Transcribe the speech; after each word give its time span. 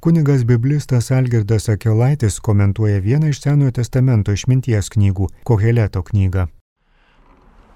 Kunigas 0.00 0.46
biblistas 0.46 1.10
Algirdas 1.12 1.68
Akelaitis 1.68 2.38
komentuoja 2.40 3.02
vieną 3.04 3.28
iš 3.28 3.42
Senojo 3.42 3.74
testamento 3.76 4.32
išminties 4.32 4.86
knygų- 4.94 5.26
Koheleto 5.48 6.00
knygą. 6.02 6.46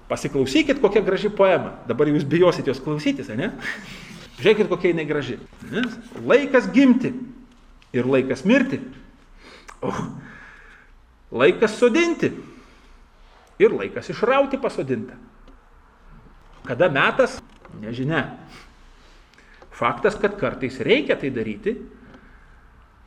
Pasiklausykit, 0.09 0.79
kokia 0.81 1.03
graži 1.05 1.29
poema. 1.29 1.75
Dabar 1.87 2.07
jūs 2.07 2.25
bijosit 2.25 2.65
jos 2.65 2.79
klausytis, 2.81 3.29
ne? 3.29 3.51
Žiūrėkit, 4.39 4.67
kokia 4.67 4.89
jinai 4.89 5.05
graži. 5.05 5.37
Ne? 5.69 5.83
Laikas 6.25 6.65
gimti 6.73 7.13
ir 7.93 8.05
laikas 8.09 8.41
mirti. 8.43 8.79
O, 9.81 9.93
laikas 11.31 11.77
sodinti 11.77 12.31
ir 13.59 13.69
laikas 13.69 14.09
išrauti 14.09 14.57
pasodintą. 14.57 15.13
Kada 16.65 16.89
metas? 16.89 17.37
Nežinia. 17.81 18.39
Faktas, 19.69 20.15
kad 20.15 20.39
kartais 20.39 20.79
reikia 20.79 21.15
tai 21.15 21.29
daryti, 21.29 21.75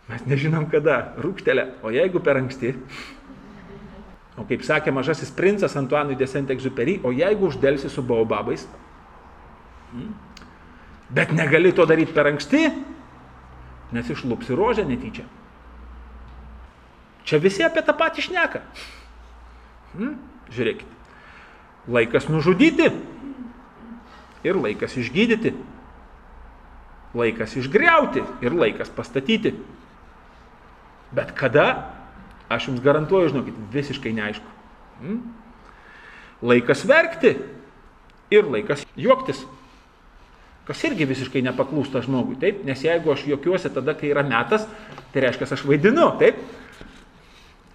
Mes 0.09 0.25
nežinom 0.25 0.64
kada, 0.73 1.12
rūkštelė, 1.20 1.64
o 1.84 1.92
jeigu 1.92 2.20
per 2.24 2.41
anksti, 2.41 2.73
o 4.41 4.46
kaip 4.48 4.65
sakė 4.65 4.95
mažasis 4.95 5.32
princas 5.37 5.77
Antuanui 5.77 6.16
de 6.16 6.28
Saint-Exupéry, 6.28 6.98
o 7.05 7.12
jeigu 7.12 7.51
uždelsi 7.51 7.91
su 7.92 8.05
baobabais, 8.06 8.65
hmm, 9.92 10.15
bet 11.12 11.34
negali 11.37 11.74
to 11.77 11.84
daryti 11.88 12.16
per 12.16 12.30
anksti, 12.32 12.70
nes 13.92 14.09
išlupsi 14.15 14.56
rožę 14.56 14.87
netyčia. 14.88 15.27
Čia 17.29 17.40
visi 17.45 17.65
apie 17.65 17.84
tą 17.84 17.93
patį 17.93 18.24
šneka. 18.24 18.62
Hmm, 19.93 20.15
žiūrėkit. 20.48 20.88
Laikas 21.88 22.29
nužudyti 22.32 22.88
ir 24.48 24.56
laikas 24.56 24.96
išgydyti. 25.01 25.52
Laikas 27.16 27.56
išgriauti 27.60 28.24
ir 28.45 28.56
laikas 28.56 28.88
pastatyti. 28.93 29.54
Bet 31.12 31.32
kada, 31.36 31.88
aš 32.52 32.68
jums 32.68 32.82
garantuoju, 32.84 33.32
žinokit, 33.32 33.60
visiškai 33.73 34.12
neaišku. 34.16 34.51
Hmm? 35.01 35.23
Laikas 36.45 36.84
verkti 36.88 37.37
ir 38.34 38.50
laikas 38.50 38.84
juoktis. 38.98 39.40
Kas 40.68 40.82
irgi 40.84 41.06
visiškai 41.09 41.40
nepaklūsta 41.46 42.02
žmogui, 42.04 42.37
taip? 42.42 42.60
Nes 42.68 42.82
jeigu 42.84 43.15
aš 43.15 43.24
juokiuosi 43.30 43.73
tada, 43.73 43.95
kai 43.96 44.10
yra 44.12 44.20
metas, 44.26 44.66
tai 45.15 45.24
reiškia, 45.24 45.48
aš 45.56 45.65
vaidinu, 45.65 46.10
taip? 46.20 46.42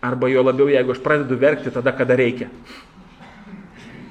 Arba 0.04 0.30
jo 0.30 0.44
labiau, 0.46 0.70
jeigu 0.70 0.94
aš 0.94 1.02
pradedu 1.02 1.40
verkti 1.42 1.74
tada, 1.74 1.96
kada 1.98 2.14
reikia. 2.20 2.52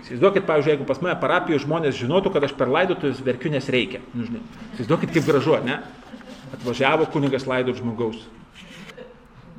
Įsivaizduokit, 0.02 0.48
pavyzdžiui, 0.48 0.74
jeigu 0.74 0.88
pas 0.88 0.98
mane 1.04 1.14
parapijoje 1.22 1.62
žmonės 1.62 1.94
žinotų, 2.00 2.34
kad 2.34 2.48
aš 2.48 2.56
per 2.58 2.72
laidotuvės 2.74 3.22
verkiu, 3.22 3.52
nes 3.54 3.70
reikia. 3.70 4.02
Nu. 4.18 4.26
Įsivaizduokit, 4.72 5.14
kaip 5.14 5.30
gražu, 5.30 5.54
ne? 5.62 5.78
Atvažiavo 6.56 7.06
kunigas 7.14 7.46
laidot 7.46 7.78
žmogaus 7.78 8.18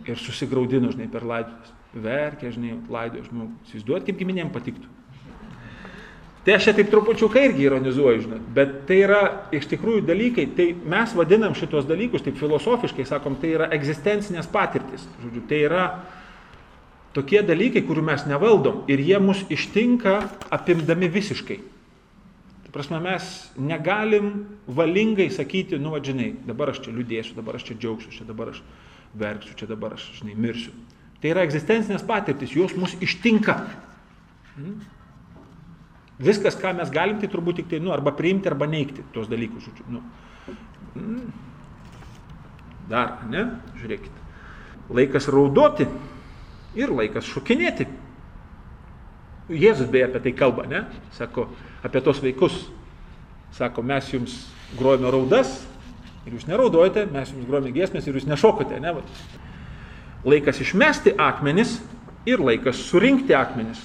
ir 0.09 0.19
susigaudino, 0.19 0.91
žinai, 0.93 1.09
per 1.11 1.25
laidotuvės. 1.27 1.79
Verkia, 1.93 2.49
žinai, 2.49 2.79
laidojo 2.89 3.27
žmogų. 3.27 3.51
Įsivaizduot, 3.67 4.05
kaip 4.07 4.17
giminėm 4.17 4.49
patiktų. 4.53 4.89
Tai 6.43 6.57
aš 6.57 6.65
čia 6.67 6.73
taip 6.75 6.89
trupučiuką 6.91 7.39
irgi 7.39 7.63
ironizuoju, 7.63 8.23
žinai, 8.25 8.39
bet 8.55 8.73
tai 8.89 8.97
yra 9.05 9.19
iš 9.55 9.69
tikrųjų 9.71 10.01
dalykai, 10.09 10.43
tai 10.57 10.65
mes 10.75 11.13
vadinam 11.15 11.53
šitos 11.55 11.85
dalykus, 11.87 12.25
taip 12.25 12.35
filosofiškai 12.35 13.05
sakom, 13.07 13.37
tai 13.39 13.53
yra 13.55 13.69
egzistencinės 13.77 14.49
patirtis. 14.51 15.05
Žodžiu, 15.21 15.43
tai 15.47 15.61
yra 15.69 15.85
tokie 17.15 17.45
dalykai, 17.47 17.85
kurių 17.87 18.03
mes 18.09 18.25
nevaldom 18.27 18.83
ir 18.91 18.99
jie 18.99 19.21
mus 19.23 19.45
ištinka 19.53 20.17
apimdami 20.51 21.07
visiškai. 21.13 21.61
Tai 22.65 22.75
prasme, 22.75 22.99
mes 23.05 23.29
negalim 23.55 24.33
valingai 24.67 25.29
sakyti, 25.31 25.79
nu, 25.79 25.93
vadžinai, 25.95 26.33
dabar 26.49 26.73
aš 26.73 26.83
čia 26.83 26.97
liūdėsiu, 26.97 27.37
dabar 27.39 27.55
aš 27.55 27.69
čia 27.69 27.79
džiaugsiu, 27.79 28.11
čia 28.17 28.27
dabar 28.27 28.51
aš 28.51 28.59
verksiu, 29.13 29.55
čia 29.57 29.69
dabar 29.69 29.95
aš, 29.97 30.09
žinai, 30.19 30.35
mirsiu. 30.39 30.73
Tai 31.21 31.31
yra 31.31 31.45
egzistencinės 31.47 32.03
patirtis, 32.07 32.55
jos 32.55 32.73
mus 32.75 32.97
ištinka. 33.03 33.55
Hmm? 34.57 34.81
Viskas, 36.23 36.57
ką 36.59 36.73
mes 36.77 36.91
galim, 36.93 37.19
tai 37.21 37.29
turbūt 37.31 37.61
tik 37.61 37.71
tai, 37.71 37.79
nu, 37.83 37.93
arba 37.95 38.13
priimti, 38.15 38.49
arba 38.51 38.67
neikti 38.69 39.05
tuos 39.15 39.29
dalykus, 39.31 39.65
žodžiu. 39.69 39.87
Nu. 39.95 40.03
Hmm. 40.93 41.31
Dar, 42.91 43.17
ne? 43.31 43.47
Žiūrėkit. 43.79 44.21
Laikas 44.93 45.29
raudoti 45.31 45.87
ir 46.77 46.91
laikas 46.93 47.27
šokinėti. 47.31 47.87
Jėzus 49.53 49.89
beje 49.91 50.07
apie 50.09 50.21
tai 50.27 50.33
kalba, 50.37 50.67
ne? 50.69 50.83
Sako, 51.15 51.47
apie 51.83 52.01
tos 52.03 52.21
vaikus. 52.23 52.65
Sako, 53.53 53.83
mes 53.85 54.07
jums 54.11 54.37
grojame 54.77 55.11
raudas, 55.13 55.61
Ir 56.23 56.37
jūs 56.37 56.45
neraudojate, 56.47 57.05
mes 57.11 57.33
jums 57.33 57.47
grojame 57.49 57.73
giesmės 57.75 58.07
ir 58.07 58.15
jūs 58.15 58.27
nešokote, 58.29 58.79
ne? 58.79 58.95
Laikas 60.23 60.61
išmesti 60.63 61.15
akmenis 61.19 61.77
ir 62.29 62.39
laikas 62.39 62.79
surinkti 62.87 63.35
akmenis. 63.35 63.81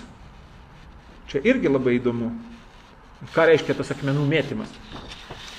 Čia 1.28 1.42
irgi 1.50 1.70
labai 1.70 1.96
įdomu. 1.98 2.30
Ką 3.34 3.48
reiškia 3.50 3.74
tas 3.74 3.90
akmenų 3.90 4.22
mėtymas? 4.30 4.70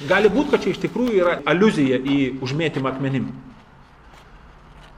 Gali 0.08 0.32
būti, 0.32 0.54
kad 0.54 0.64
čia 0.64 0.72
iš 0.72 0.80
tikrųjų 0.86 1.18
yra 1.20 1.36
aluzija 1.50 2.00
į 2.00 2.40
užmėtymą 2.40 2.94
akmenim. 2.94 3.28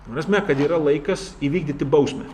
Prasme, 0.05 0.41
kad 0.45 0.61
yra 0.61 0.77
laikas 0.77 1.31
įvykdyti 1.41 1.87
bausmę. 1.89 2.27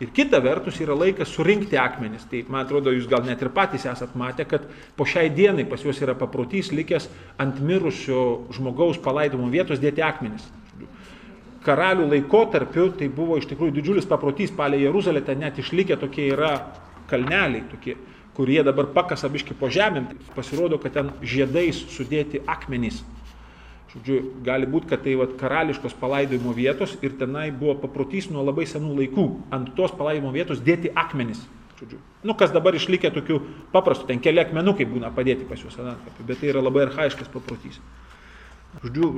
Ir 0.00 0.08
kita 0.16 0.38
vertus 0.40 0.78
yra 0.80 0.94
laikas 0.96 1.28
surinkti 1.28 1.76
akmenis. 1.76 2.24
Tai 2.30 2.40
man 2.48 2.64
atrodo, 2.64 2.92
jūs 2.94 3.08
gal 3.08 3.26
net 3.26 3.42
ir 3.44 3.50
patys 3.52 3.84
esat 3.84 4.14
matę, 4.16 4.46
kad 4.48 4.64
po 4.96 5.04
šiai 5.04 5.28
dienai 5.36 5.66
pas 5.68 5.82
juos 5.84 6.00
yra 6.00 6.14
paprotys 6.16 6.72
likęs 6.72 7.10
ant 7.40 7.60
mirusio 7.60 8.46
žmogaus 8.56 8.96
palaidomo 9.04 9.50
vietos 9.52 9.82
dėti 9.82 10.04
akmenis. 10.04 10.46
Karalių 11.60 12.06
laikotarpiu 12.08 12.86
tai 12.96 13.10
buvo 13.12 13.36
iš 13.36 13.50
tikrųjų 13.50 13.74
didžiulis 13.76 14.08
paprotys, 14.08 14.52
palė 14.56 14.80
Jeruzalė 14.80 15.20
ten 15.26 15.42
net 15.44 15.60
išlikę 15.60 15.98
tokie 16.00 16.30
yra 16.32 16.54
kalneliai, 17.10 17.66
tokie, 17.68 17.98
kurie 18.32 18.62
dabar 18.64 18.88
pakasa 18.94 19.28
biški 19.28 19.52
po 19.58 19.68
žemėm. 19.68 20.08
Pasirodo, 20.32 20.80
kad 20.80 20.96
ten 20.96 21.12
žiedais 21.20 21.76
sudėti 21.92 22.40
akmenys. 22.48 23.02
Žodžiu, 23.90 24.18
gali 24.46 24.68
būti, 24.70 24.86
kad 24.92 25.00
tai 25.02 25.16
vat, 25.18 25.32
karališkos 25.38 25.96
palaidojimo 25.98 26.52
vietos 26.54 26.92
ir 27.02 27.16
tenai 27.18 27.48
buvo 27.50 27.74
paprotys 27.82 28.28
nuo 28.30 28.44
labai 28.46 28.68
senų 28.70 28.92
laikų 29.00 29.24
ant 29.56 29.72
tos 29.74 29.94
palaidojimo 29.98 30.30
vietos 30.34 30.62
dėti 30.62 30.92
akmenis. 30.94 31.40
Žodžiu. 31.80 31.98
Nu, 32.28 32.36
kas 32.38 32.52
dabar 32.54 32.76
išlikė 32.76 33.10
tokių 33.14 33.40
paprastų, 33.72 34.06
ten 34.12 34.22
keli 34.22 34.42
akmenukai 34.44 34.86
būna 34.86 35.10
padėti 35.16 35.48
pas 35.48 35.58
juos 35.58 35.78
anatkapiu, 35.80 36.26
bet 36.28 36.38
tai 36.38 36.52
yra 36.52 36.62
labai 36.62 36.84
arhaiškas 36.86 37.32
paprotys. 37.32 37.80
Žodžiu, 38.84 39.10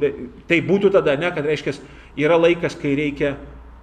tai 0.48 0.62
būtų 0.64 0.92
tada, 0.94 1.18
ne, 1.20 1.28
kad 1.34 1.44
reiškia, 1.44 1.74
yra 2.22 2.38
laikas, 2.40 2.78
kai 2.78 2.94
reikia 2.96 3.34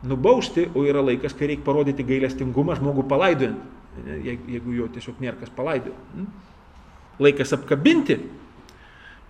nubausti, 0.10 0.66
o 0.74 0.88
yra 0.88 1.04
laikas, 1.06 1.36
kai 1.38 1.52
reikia 1.52 1.68
parodyti 1.68 2.08
gailestingumą 2.08 2.80
žmogų 2.80 3.06
palaidojant, 3.12 3.60
jeigu 4.26 4.74
jo 4.74 4.88
tiesiog 4.96 5.20
nėra 5.22 5.38
kas 5.42 5.54
palaidojo. 5.54 5.94
Hm? 6.16 6.30
Laikas 7.20 7.54
apkabinti, 7.54 8.18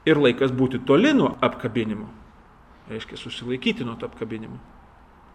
ir 0.09 0.19
laikas 0.19 0.53
būti 0.55 0.81
toli 0.85 1.13
nuo 1.13 1.35
apkabinimo. 1.45 2.09
Reiškia 2.89 3.17
susilaikyti 3.21 3.85
nuo 3.85 3.95
to 3.99 4.09
apkabinimo. 4.09 4.57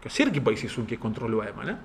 Kas 0.03 0.19
irgi 0.21 0.43
baisiai 0.43 0.69
sunkiai 0.69 0.99
kontroliuojama, 1.01 1.65
ne? 1.65 1.77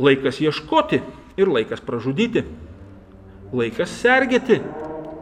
Laikas 0.00 0.40
ieškoti 0.42 1.00
ir 1.40 1.50
laikas 1.50 1.82
pražudyti. 1.84 2.44
Laikas 3.52 3.92
sergėti 4.02 4.60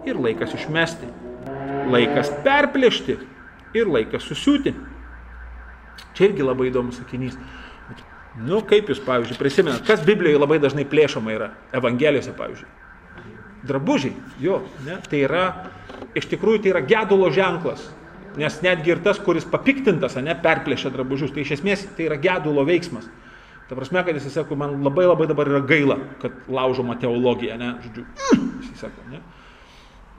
ir 0.09 0.21
laikas 0.21 0.55
išmesti. 0.57 1.09
Laikas 1.93 2.33
perplėšti 2.45 3.17
ir 3.79 3.89
laikas 3.89 4.27
susiūti. 4.29 4.75
Čia 6.17 6.29
irgi 6.31 6.45
labai 6.45 6.69
įdomus 6.73 7.01
sakinys. 7.01 7.39
Nu, 8.39 8.61
kaip 8.67 8.91
jūs, 8.91 9.01
pavyzdžiui, 9.03 9.39
prisimenat, 9.41 9.83
kas 9.87 10.05
Biblijoje 10.07 10.39
labai 10.39 10.61
dažnai 10.63 10.85
plėšoma 10.87 11.33
yra, 11.35 11.49
Evangelijose, 11.75 12.35
pavyzdžiui. 12.39 12.69
Drabužiai, 13.67 14.15
jo, 14.39 14.61
ne, 14.87 15.01
tai 15.11 15.25
yra 15.27 15.45
iš 16.19 16.29
tikrųjų 16.33 16.63
tai 16.65 16.73
yra 16.75 16.83
gedulo 16.85 17.31
ženklas. 17.35 17.87
Nes 18.39 18.61
netgi 18.63 18.93
ir 18.95 19.01
tas, 19.03 19.19
kuris 19.19 19.47
papiktintas, 19.49 20.15
ne, 20.23 20.35
perplėšia 20.39 20.93
drabužius, 20.95 21.33
tai 21.35 21.43
iš 21.43 21.57
esmės 21.59 21.87
tai 21.97 22.07
yra 22.07 22.19
gedulo 22.23 22.63
veiksmas. 22.69 23.09
Ta 23.69 23.77
prasme, 23.77 24.01
kad 24.05 24.17
jis 24.17 24.29
sako, 24.33 24.57
man 24.57 24.79
labai 24.85 25.05
labai 25.09 25.27
dabar 25.29 25.51
yra 25.51 25.61
gaila, 25.67 25.99
kad 26.23 26.37
laužoma 26.49 26.97
teologija, 27.01 27.59
ne, 27.61 27.75
žodžiu, 27.85 28.05
jis 28.63 28.85
sako, 28.85 29.09
ne. 29.13 29.21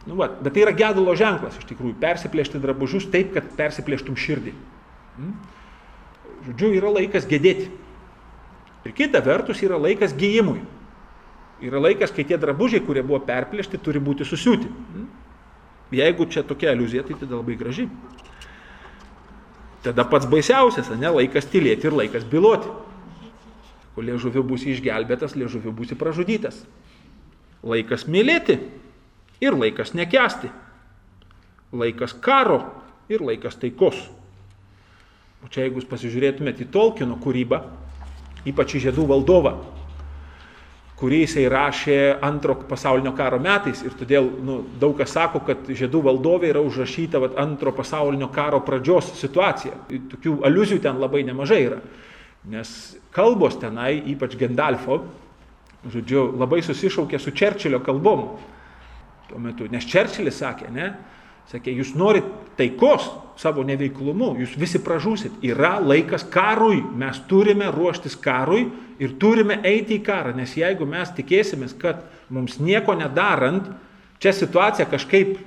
Nu, 0.07 0.17
va, 0.19 0.29
bet 0.31 0.53
tai 0.55 0.63
yra 0.65 0.73
gedulo 0.75 1.15
ženklas 1.17 1.57
iš 1.59 1.67
tikrųjų, 1.69 1.97
persiplėšti 2.01 2.61
drabužius 2.63 3.07
taip, 3.13 3.33
kad 3.35 3.47
persiplėštum 3.57 4.17
širdį. 4.19 4.53
Hmm? 5.17 5.33
Žodžiu, 6.47 6.73
yra 6.79 6.91
laikas 6.99 7.27
gedėti. 7.29 7.67
Ir 8.87 8.93
kita 8.95 9.19
vertus 9.25 9.59
yra 9.65 9.79
laikas 9.81 10.13
gyjimui. 10.17 10.61
Yra 11.65 11.81
laikas, 11.83 12.13
kai 12.15 12.23
tie 12.23 12.37
drabužiai, 12.39 12.83
kurie 12.85 13.03
buvo 13.03 13.19
perplėšti, 13.27 13.81
turi 13.83 13.99
būti 13.99 14.27
susiūti. 14.27 14.69
Jeigu 15.91 16.27
čia 16.29 16.43
tokia 16.45 16.73
aliuzija, 16.75 17.03
tai 17.07 17.17
tada 17.17 17.39
labai 17.39 17.55
graži. 17.57 17.87
Tada 19.83 20.03
pats 20.05 20.27
baisiausias, 20.29 20.91
ne, 20.99 21.09
laikas 21.09 21.47
tylėti 21.49 21.87
ir 21.89 21.95
laikas 21.95 22.27
byloti. 22.29 22.69
Kol 23.95 24.05
liežuviu 24.05 24.43
būsi 24.45 24.73
išgelbėtas, 24.75 25.37
liežuviu 25.39 25.73
būsi 25.75 25.97
pražudytas. 25.97 26.61
Laikas 27.65 28.05
mylėti 28.07 28.59
ir 29.41 29.57
laikas 29.57 29.95
nekesti. 29.97 30.51
Laikas 31.71 32.13
karo 32.13 32.61
ir 33.09 33.23
laikas 33.25 33.57
taikos. 33.59 33.97
O 35.39 35.47
čia 35.47 35.65
jeigu 35.65 35.79
jūs 35.79 35.89
pasižiūrėtumėte 35.89 36.65
į 36.65 36.71
Tolkieno 36.73 37.15
kūrybą, 37.23 37.61
ypač 38.49 38.75
į 38.75 38.83
Žiedų 38.89 39.05
valdovą, 39.07 39.55
kurį 40.99 41.21
jisai 41.23 41.45
rašė 41.51 41.97
antro 42.25 42.57
pasaulinio 42.67 43.13
karo 43.15 43.39
metais 43.39 43.81
ir 43.85 43.95
todėl 43.95 44.27
nu, 44.43 44.59
daug 44.81 44.97
kas 44.99 45.13
sako, 45.15 45.41
kad 45.47 45.69
Žiedų 45.71 46.01
valdovė 46.09 46.51
yra 46.51 46.63
užrašyta 46.65 47.21
vat, 47.23 47.37
antro 47.39 47.71
pasaulinio 47.75 48.27
karo 48.35 48.59
pradžios 48.67 49.13
situacija. 49.19 49.77
Tokių 50.11 50.41
aluzijų 50.49 50.83
ten 50.83 50.99
labai 50.99 51.23
nemažai 51.27 51.61
yra. 51.69 51.79
Nes 52.51 52.73
kalbos 53.15 53.55
tenai, 53.59 53.93
ypač 54.11 54.35
Gendalfo, 54.39 55.01
žodžiu, 55.87 56.29
labai 56.39 56.59
susišaukė 56.65 57.19
su 57.19 57.31
Čerčilio 57.35 57.79
kalbom 57.83 58.25
tuo 59.29 59.39
metu. 59.39 59.69
Nes 59.71 59.87
Čerčilis 59.87 60.41
sakė, 60.41 60.67
ne, 60.73 60.91
sakė, 61.49 61.73
jūs 61.79 61.95
norit 61.97 62.27
taikos 62.59 63.07
savo 63.39 63.63
neveiklumu, 63.63 64.33
jūs 64.41 64.57
visi 64.59 64.81
pražūsit. 64.83 65.39
Yra 65.47 65.77
laikas 65.79 66.25
karui, 66.27 66.81
mes 66.99 67.21
turime 67.29 67.69
ruoštis 67.71 68.17
karui 68.19 68.65
ir 68.99 69.15
turime 69.21 69.61
eiti 69.63 69.95
į 69.99 70.03
karą, 70.05 70.33
nes 70.35 70.57
jeigu 70.59 70.87
mes 70.89 71.13
tikėsimės, 71.15 71.77
kad 71.79 72.03
mums 72.29 72.59
nieko 72.59 72.97
nedarant, 72.99 73.71
čia 74.19 74.35
situacija 74.35 74.89
kažkaip 74.91 75.37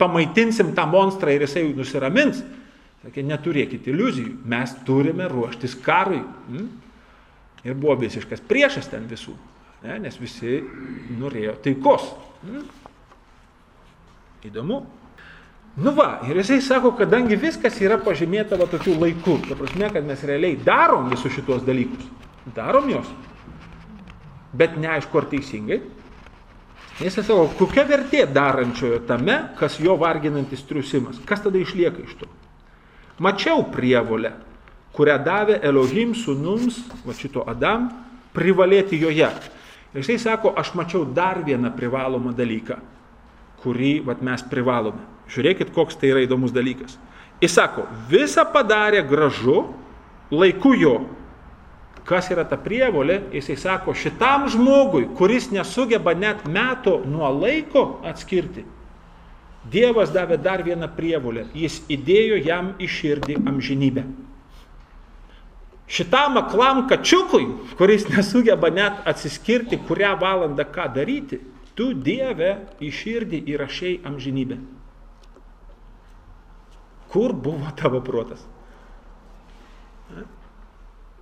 pamaitinsim 0.00 0.74
tą 0.76 0.84
monstrą 0.88 1.32
ir 1.32 1.46
jisai 1.46 1.64
nusiramins, 1.76 2.44
sakė, 3.04 3.24
neturėkite 3.24 3.92
iliuzijų, 3.92 4.36
mes 4.48 4.76
turime 4.84 5.28
ruoštis 5.32 5.78
karui. 5.80 6.20
Hmm? 6.20 6.68
Ir 7.64 7.76
buvo 7.76 7.96
visiškas 8.00 8.40
priešas 8.48 8.88
ten 8.92 9.08
visų, 9.08 9.34
ne? 9.84 9.98
nes 10.04 10.16
visi 10.20 10.60
norėjo 11.20 11.56
taikos. 11.64 12.08
Hmm? 12.44 12.64
Įdomu. 14.48 14.84
Nu 15.80 15.94
va, 15.96 16.20
ir 16.28 16.36
jisai 16.36 16.60
sako, 16.60 16.92
kadangi 16.98 17.38
viskas 17.40 17.78
yra 17.80 17.96
pažymėta 18.04 18.58
va 18.60 18.66
tokiu 18.68 18.98
laiku, 19.00 19.38
ta 19.46 19.56
prasme, 19.56 19.88
kad 19.94 20.04
mes 20.04 20.24
realiai 20.28 20.58
darom 20.60 21.08
visus 21.08 21.32
šitos 21.32 21.62
dalykus, 21.64 22.04
darom 22.56 22.90
juos, 22.90 23.08
bet 24.52 24.76
neaišku 24.76 25.20
ar 25.22 25.28
teisingai, 25.30 25.78
jisai 27.00 27.24
sako, 27.24 27.46
kokia 27.62 27.86
vertė 27.88 28.26
darančiojo 28.28 29.00
tame, 29.08 29.38
kas 29.56 29.78
jo 29.80 29.96
varginantis 30.00 30.66
triusimas, 30.68 31.22
kas 31.24 31.46
tada 31.46 31.62
išlieka 31.62 32.04
iš 32.04 32.18
to. 32.20 32.28
Mačiau 33.24 33.64
prievolę, 33.72 34.34
kurią 34.96 35.16
davė 35.24 35.62
Elohim 35.64 36.12
sunums, 36.18 36.82
va 37.06 37.16
šito 37.16 37.46
Adam, 37.48 37.88
privalėti 38.36 39.00
joje. 39.00 39.32
Ir 39.94 40.02
jisai 40.02 40.20
sako, 40.20 40.52
aš 40.60 40.74
mačiau 40.76 41.06
dar 41.08 41.40
vieną 41.46 41.72
privalomą 41.76 42.36
dalyką, 42.36 42.76
kurį 43.62 44.00
vat, 44.06 44.24
mes 44.24 44.42
privalome. 44.50 45.02
Žiūrėkit, 45.30 45.70
koks 45.74 45.98
tai 46.00 46.10
yra 46.14 46.24
įdomus 46.24 46.54
dalykas. 46.54 46.96
Jis 47.40 47.54
sako, 47.56 47.86
visą 48.10 48.44
padarė 48.52 49.04
gražu, 49.08 49.70
laiku 50.34 50.74
jo. 50.76 50.96
Kas 52.08 52.30
yra 52.32 52.42
ta 52.48 52.58
prievolė? 52.58 53.20
Jisai 53.36 53.56
sako, 53.60 53.94
šitam 53.94 54.48
žmogui, 54.50 55.06
kuris 55.18 55.50
nesugeba 55.54 56.16
net 56.16 56.42
meto 56.48 56.98
nuo 57.06 57.28
laiko 57.30 58.00
atskirti, 58.08 58.64
Dievas 59.68 60.08
davė 60.08 60.38
dar 60.40 60.62
vieną 60.64 60.88
prievolę. 60.96 61.44
Jis 61.52 61.82
įdėjo 61.92 62.38
jam 62.46 62.72
į 62.80 62.88
širdį 62.88 63.36
amžinybę. 63.44 64.06
Šitam 65.90 66.38
aklam 66.38 66.86
kačiukui, 66.88 67.44
kuris 67.76 68.06
nesugeba 68.08 68.70
net 68.72 69.02
atsiskirti, 69.10 69.76
kurią 69.88 70.14
valandą 70.20 70.64
ką 70.64 70.86
daryti, 70.94 71.40
tu 71.80 71.94
Dieve 71.96 72.52
į 72.84 72.90
širdį 72.92 73.38
įrašiai 73.54 74.00
amžinybę. 74.04 74.58
Kur 77.08 77.32
buvo 77.32 77.70
tavo 77.78 78.02
protas? 78.04 78.42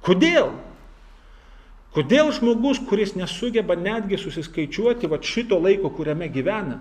Kodėl? 0.03 0.51
Kodėl 1.95 2.33
žmogus, 2.35 2.81
kuris 2.91 3.15
nesugeba 3.15 3.77
netgi 3.79 4.19
susiskaičiuoti 4.19 5.09
va 5.11 5.21
šito 5.23 5.61
laiko, 5.63 5.93
kuriame 5.95 6.27
gyvena, 6.33 6.81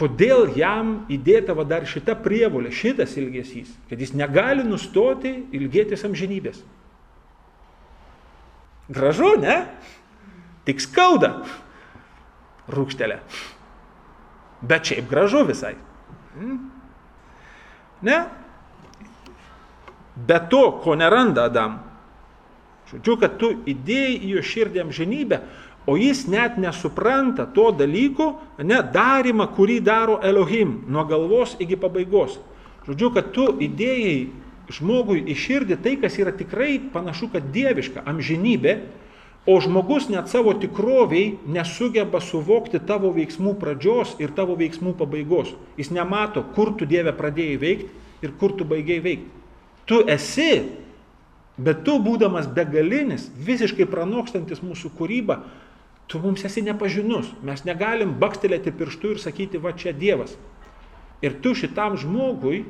kodėl 0.00 0.52
jam 0.56 0.92
įdėta 1.12 1.56
va 1.56 1.64
dar 1.68 1.88
šita 1.88 2.18
prievolė, 2.20 2.68
šitas 2.72 3.16
ilgesys, 3.20 3.72
kad 3.88 4.00
jis 4.00 4.12
negali 4.16 4.64
nustoti 4.68 5.32
ilgėtis 5.56 6.04
amžinybės? 6.08 6.60
Gražu, 8.92 9.34
ne? 9.40 9.58
Tik 10.68 10.84
skauda 10.84 11.34
rūkštelė. 12.74 13.20
Bet 14.60 14.90
šiaip 14.90 15.08
gražu 15.10 15.44
visai. 15.48 15.74
Hmm? 16.34 16.58
Ne? 18.06 18.18
Be 20.26 20.40
to, 20.50 20.66
ko 20.84 20.96
neranda 20.98 21.46
Adam. 21.48 21.78
Žodžiu, 22.90 23.16
kad 23.22 23.36
tu 23.38 23.52
įdėjai 23.70 24.14
į 24.18 24.30
jo 24.34 24.44
širdį 24.44 24.82
amžinybę, 24.82 25.40
o 25.88 25.94
jis 25.96 26.24
net 26.28 26.58
nesupranta 26.60 27.46
to 27.54 27.70
dalyko, 27.72 28.32
ne 28.66 28.80
darimą, 28.82 29.46
kurį 29.54 29.78
daro 29.86 30.18
Elohim 30.26 30.80
nuo 30.90 31.06
galvos 31.08 31.54
iki 31.62 31.78
pabaigos. 31.80 32.36
Žodžiu, 32.88 33.12
kad 33.14 33.30
tu 33.36 33.46
įdėjai 33.62 34.16
žmogui 34.70 35.22
į 35.30 35.36
širdį 35.38 35.78
tai, 35.82 35.94
kas 36.02 36.18
yra 36.20 36.34
tikrai 36.36 36.78
panašu, 36.92 37.30
kad 37.32 37.46
dieviška 37.54 38.04
amžinybė, 38.10 38.76
o 39.48 39.56
žmogus 39.60 40.10
net 40.12 40.28
savo 40.28 40.52
tikroviai 40.58 41.38
nesugeba 41.48 42.20
suvokti 42.20 42.80
tavo 42.86 43.12
veiksmų 43.16 43.54
pradžios 43.60 44.16
ir 44.20 44.34
tavo 44.36 44.58
veiksmų 44.58 44.94
pabaigos. 44.98 45.54
Jis 45.80 45.92
nemato, 45.94 46.44
kur 46.54 46.74
tu 46.76 46.88
Dieve 46.88 47.14
pradėjai 47.16 47.56
veikti 47.60 48.26
ir 48.26 48.36
kur 48.40 48.56
tu 48.58 48.68
baigiai 48.68 49.00
veikti. 49.04 49.38
Tu 49.88 50.04
esi 50.12 50.52
Bet 51.60 51.82
tu, 51.84 51.98
būdamas 52.00 52.48
begalinis, 52.56 53.26
visiškai 53.44 53.84
pranokstantis 53.90 54.62
mūsų 54.64 54.92
kūrybą, 54.96 55.40
tu 56.08 56.20
mums 56.22 56.44
esi 56.46 56.62
nepažinus. 56.64 57.28
Mes 57.44 57.66
negalim 57.68 58.14
bakstelėti 58.22 58.72
pirštų 58.76 59.16
ir 59.16 59.20
sakyti, 59.20 59.60
va 59.60 59.74
čia 59.76 59.92
Dievas. 59.92 60.36
Ir 61.20 61.36
tu 61.44 61.52
šitam 61.58 61.98
žmogui, 62.00 62.62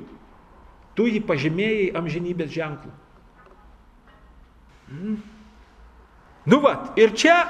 tu 0.99 1.06
jį 1.06 1.23
pažymėjai 1.28 1.93
amžinybės 2.00 2.50
ženklų. 2.56 2.90
Mm. 4.90 5.20
Nu 6.48 6.60
vat, 6.64 6.92
ir 7.00 7.12
čia 7.16 7.42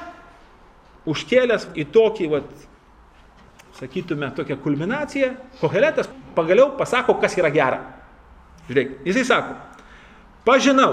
užkėlęs 1.09 1.69
į 1.79 1.87
tokį, 1.95 2.29
vat, 2.33 2.51
sakytume, 3.79 4.31
tokią 4.37 4.59
kulminaciją, 4.61 5.35
Koheletas 5.61 6.11
pagaliau 6.37 6.73
pasako, 6.79 7.17
kas 7.21 7.37
yra 7.39 7.51
gera. 7.55 7.81
Žiūrėk, 8.69 9.01
jisai 9.09 9.25
sako, 9.27 9.57
pažinau, 10.47 10.93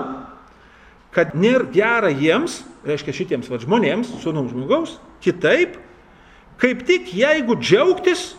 kad 1.14 1.36
nėra 1.38 1.68
gera 1.74 2.12
jiems, 2.14 2.62
reiškia 2.88 3.16
šitiems 3.16 3.50
va, 3.52 3.60
žmonėms, 3.62 4.16
sunum 4.24 4.48
žmogaus, 4.52 4.98
kitaip, 5.24 5.78
kaip 6.62 6.84
tik 6.88 7.12
jeigu 7.14 7.58
džiaugtis 7.60 8.32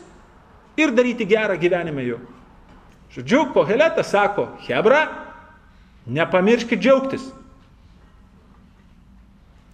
ir 0.78 0.94
daryti 0.94 1.26
gerą 1.28 1.58
gyvenimą 1.58 2.04
jų. 2.06 2.18
Žodžiu, 3.14 3.48
Koheletas 3.54 4.12
sako, 4.12 4.48
Hebra, 4.66 5.06
nepamirškit 6.06 6.80
džiaugtis. 6.80 7.24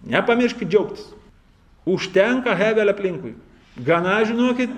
Nepamirškit 0.05 0.69
džiaugtis. 0.69 1.07
Užtenka 1.85 2.55
Hevel 2.57 2.89
aplinkui. 2.89 3.33
Gana 3.85 4.21
žinokit, 4.25 4.69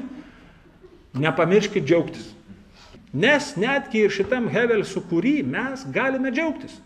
nepamirškit 1.13 1.85
džiaugtis. 1.85 2.31
Nes 3.13 3.53
netgi 3.59 4.03
ir 4.05 4.13
šitam 4.13 4.49
Hevel 4.51 4.83
sukūry 4.87 5.39
mes 5.45 5.85
galime 5.93 6.31
džiaugtis. 6.33 6.79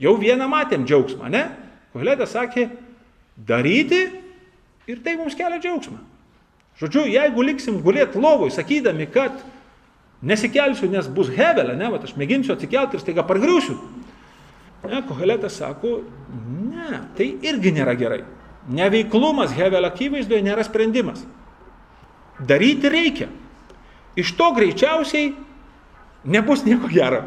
Jau 0.00 0.14
vieną 0.16 0.48
matėm 0.48 0.86
džiaugsmą, 0.88 1.28
ne? 1.32 1.44
Koheletas 1.92 2.32
sakė, 2.32 2.70
daryti 3.36 4.06
ir 4.88 5.02
tai 5.04 5.16
mums 5.18 5.36
kelia 5.36 5.60
džiaugsmą. 5.60 5.98
Žodžiu, 6.80 7.04
jeigu 7.12 7.44
liksim 7.44 7.82
gulėti 7.84 8.20
lovui, 8.20 8.48
sakydami, 8.54 9.04
kad 9.12 9.42
nesikelsiu, 10.24 10.88
nes 10.88 11.08
bus 11.12 11.28
hevelė, 11.34 11.74
ne, 11.76 11.90
bet 11.92 12.06
aš 12.08 12.14
mėginsiu 12.16 12.54
atsikelti 12.54 12.96
ir 12.96 13.02
staiga 13.02 13.24
pargriūsiu. 13.28 13.76
Ne, 14.88 15.02
Koheletas 15.08 15.58
sako, 15.60 16.00
ne, 16.70 17.02
tai 17.16 17.34
irgi 17.44 17.72
nėra 17.76 17.94
gerai. 17.98 18.22
Neveiklumas 18.70 19.52
hevelio 19.56 19.90
akivaizdoje 19.90 20.44
nėra 20.44 20.64
sprendimas. 20.64 21.24
Daryti 22.40 22.88
reikia. 22.92 23.28
Iš 24.16 24.32
to 24.38 24.50
greičiausiai 24.56 25.34
nebus 26.24 26.64
nieko 26.64 26.88
gero. 26.92 27.24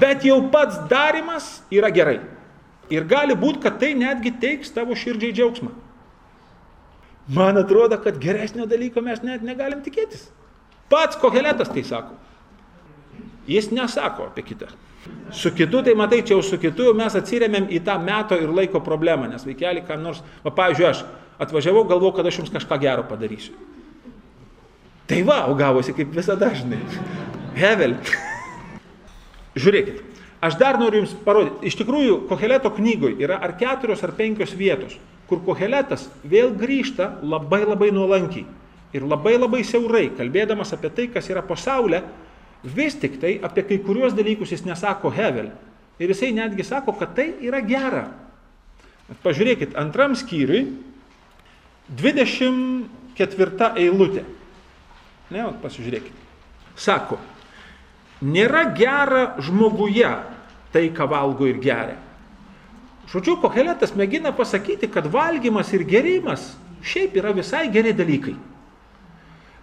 Bet 0.00 0.24
jau 0.26 0.40
pats 0.52 0.78
darimas 0.90 1.60
yra 1.70 1.92
gerai. 1.94 2.18
Ir 2.90 3.06
gali 3.08 3.34
būti, 3.34 3.60
kad 3.64 3.80
tai 3.82 3.92
netgi 3.98 4.32
teiks 4.40 4.72
tavo 4.74 4.94
širdžiai 4.96 5.34
džiaugsmą. 5.34 5.72
Man 7.36 7.58
atrodo, 7.58 7.98
kad 7.98 8.20
geresnio 8.22 8.66
dalyko 8.70 9.02
mes 9.02 9.22
net 9.26 9.42
negalim 9.42 9.82
tikėtis. 9.82 10.28
Pats 10.90 11.18
koheletas 11.18 11.72
tai 11.74 11.82
sako. 11.86 12.14
Jis 13.50 13.72
nesako 13.74 14.28
apie 14.30 14.44
kitą. 14.46 14.70
Su 15.34 15.50
kitu, 15.54 15.82
tai 15.82 15.96
matai, 15.98 16.22
čia 16.22 16.36
jau 16.36 16.42
su 16.46 16.58
kitu 16.62 16.92
mes 16.96 17.14
atsiriamėm 17.18 17.66
į 17.74 17.80
tą 17.86 17.96
meto 18.02 18.38
ir 18.38 18.52
laiko 18.54 18.80
problemą, 18.84 19.26
nes 19.30 19.44
vaikeli, 19.46 19.82
kam 19.86 20.04
nors, 20.04 20.22
va, 20.44 20.52
pavyzdžiui, 20.54 20.86
aš 20.86 21.02
atvažiavau, 21.42 21.84
galvojau, 21.90 22.14
kad 22.18 22.28
aš 22.30 22.40
jums 22.40 22.52
kažką 22.54 22.78
gero 22.84 23.04
padarysiu. 23.08 23.56
Tai 25.06 25.22
va, 25.26 25.44
o 25.50 25.54
gavosi 25.58 25.94
kaip 25.94 26.14
visada, 26.14 26.50
žinai. 26.54 26.80
Hevel. 27.56 27.94
Žiūrėkit, 29.56 30.02
aš 30.44 30.58
dar 30.60 30.76
noriu 30.80 31.00
Jums 31.00 31.14
parodyti. 31.24 31.70
Iš 31.70 31.78
tikrųjų, 31.80 32.16
Koheleto 32.28 32.72
knygoje 32.76 33.22
yra 33.24 33.38
ar 33.40 33.54
keturios 33.56 34.02
ar 34.04 34.12
penkios 34.18 34.52
vietos, 34.58 34.98
kur 35.30 35.40
Koheletas 35.46 36.10
vėl 36.26 36.52
grįžta 36.58 37.14
labai 37.22 37.62
labai 37.64 37.92
nuolankiai 37.94 38.44
ir 38.96 39.06
labai 39.06 39.36
labai 39.38 39.62
siaurai, 39.66 40.08
kalbėdamas 40.16 40.72
apie 40.76 40.90
tai, 40.94 41.06
kas 41.12 41.28
yra 41.32 41.42
pasaulė, 41.44 42.02
vis 42.66 42.96
tik 42.98 43.20
tai 43.22 43.36
apie 43.44 43.62
kai 43.66 43.78
kuriuos 43.84 44.14
dalykus 44.16 44.52
jis 44.52 44.64
nesako 44.66 45.10
Hevel. 45.14 45.50
Ir 45.98 46.10
jisai 46.12 46.32
netgi 46.36 46.64
sako, 46.66 46.92
kad 46.98 47.14
tai 47.16 47.30
yra 47.46 47.62
gera. 47.64 48.06
Pažiūrėkit, 49.22 49.76
antram 49.78 50.16
skyriui 50.18 50.66
24 51.96 53.70
eilutė. 53.78 54.24
Ne, 55.30 55.46
pasižiūrėkit. 55.62 56.24
Sako, 56.76 57.18
nėra 58.20 58.66
gera 58.76 59.36
žmoguje 59.42 60.10
tai, 60.74 60.90
ką 60.92 61.06
valgo 61.08 61.46
ir 61.48 61.62
geria. 61.62 61.96
Žodžiu, 63.06 63.38
Koheletas 63.38 63.94
mėgina 63.94 64.34
pasakyti, 64.34 64.90
kad 64.90 65.06
valgymas 65.06 65.70
ir 65.72 65.86
gerimas 65.86 66.56
šiaip 66.86 67.14
yra 67.18 67.32
visai 67.34 67.68
geri 67.72 67.94
dalykai. 67.96 68.34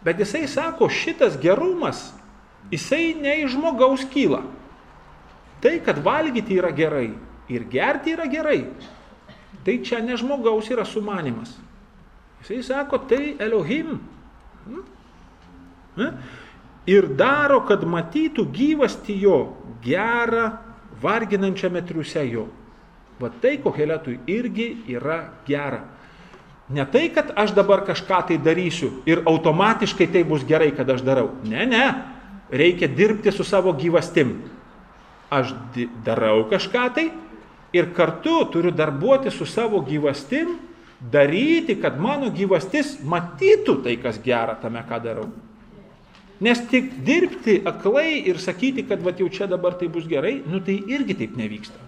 Bet 0.03 0.19
jisai 0.19 0.47
sako, 0.51 0.89
šitas 0.91 1.35
gerumas, 1.39 2.11
jisai 2.73 3.13
ne 3.21 3.37
iš 3.43 3.53
žmogaus 3.55 4.03
kyla. 4.09 4.41
Tai, 5.63 5.77
kad 5.85 6.01
valgyti 6.03 6.57
yra 6.59 6.73
gerai 6.75 7.13
ir 7.53 7.67
gerti 7.71 8.13
yra 8.15 8.25
gerai, 8.27 8.65
tai 9.63 9.79
čia 9.83 10.01
ne 10.03 10.17
žmogaus 10.19 10.67
yra 10.71 10.85
sumanimas. 10.85 11.53
Jisai 12.41 12.63
sako, 12.63 12.97
tai 13.07 13.35
Elohim. 13.39 13.99
Hmm? 15.95 16.17
Ir 16.89 17.07
daro, 17.15 17.61
kad 17.67 17.85
matytų 17.87 18.43
gyvasti 18.51 19.15
jo 19.21 19.55
gerą, 19.83 20.49
varginančiame 21.03 21.83
triuse 21.85 22.25
jo. 22.27 22.47
Va 23.21 23.29
tai 23.41 23.55
koheletui 23.63 24.17
irgi 24.27 24.83
yra 24.91 25.21
gera. 25.47 25.83
Ne 26.73 26.83
tai, 26.89 27.09
kad 27.13 27.31
aš 27.35 27.53
dabar 27.55 27.83
kažką 27.87 28.19
tai 28.27 28.37
darysiu 28.41 29.03
ir 29.07 29.21
automatiškai 29.27 30.07
tai 30.11 30.23
bus 30.27 30.43
gerai, 30.47 30.71
kad 30.75 30.89
aš 30.89 31.03
darau. 31.05 31.29
Ne, 31.47 31.65
ne. 31.69 31.85
Reikia 32.51 32.87
dirbti 32.87 33.31
su 33.31 33.43
savo 33.43 33.73
gyvastim. 33.73 34.35
Aš 35.33 35.53
darau 36.05 36.43
kažką 36.49 36.83
tai 36.93 37.07
ir 37.73 37.93
kartu 37.95 38.43
turiu 38.51 38.71
darbuoti 38.71 39.31
su 39.31 39.45
savo 39.45 39.81
gyvastim 39.81 40.57
daryti, 41.11 41.75
kad 41.81 41.97
mano 41.99 42.29
gyvastis 42.31 42.99
matytų 43.03 43.81
tai, 43.83 43.97
kas 43.99 44.21
gera 44.23 44.55
tame, 44.61 44.83
ką 44.87 44.99
darau. 45.03 45.27
Nes 46.43 46.59
tik 46.69 46.91
dirbti 47.05 47.61
aklai 47.65 48.23
ir 48.27 48.39
sakyti, 48.41 48.85
kad 48.87 49.01
va 49.03 49.13
jau 49.15 49.29
čia 49.31 49.47
dabar 49.47 49.77
tai 49.79 49.87
bus 49.87 50.07
gerai, 50.07 50.41
nu 50.45 50.59
tai 50.59 50.79
irgi 50.91 51.15
taip 51.15 51.37
nevyksta. 51.39 51.79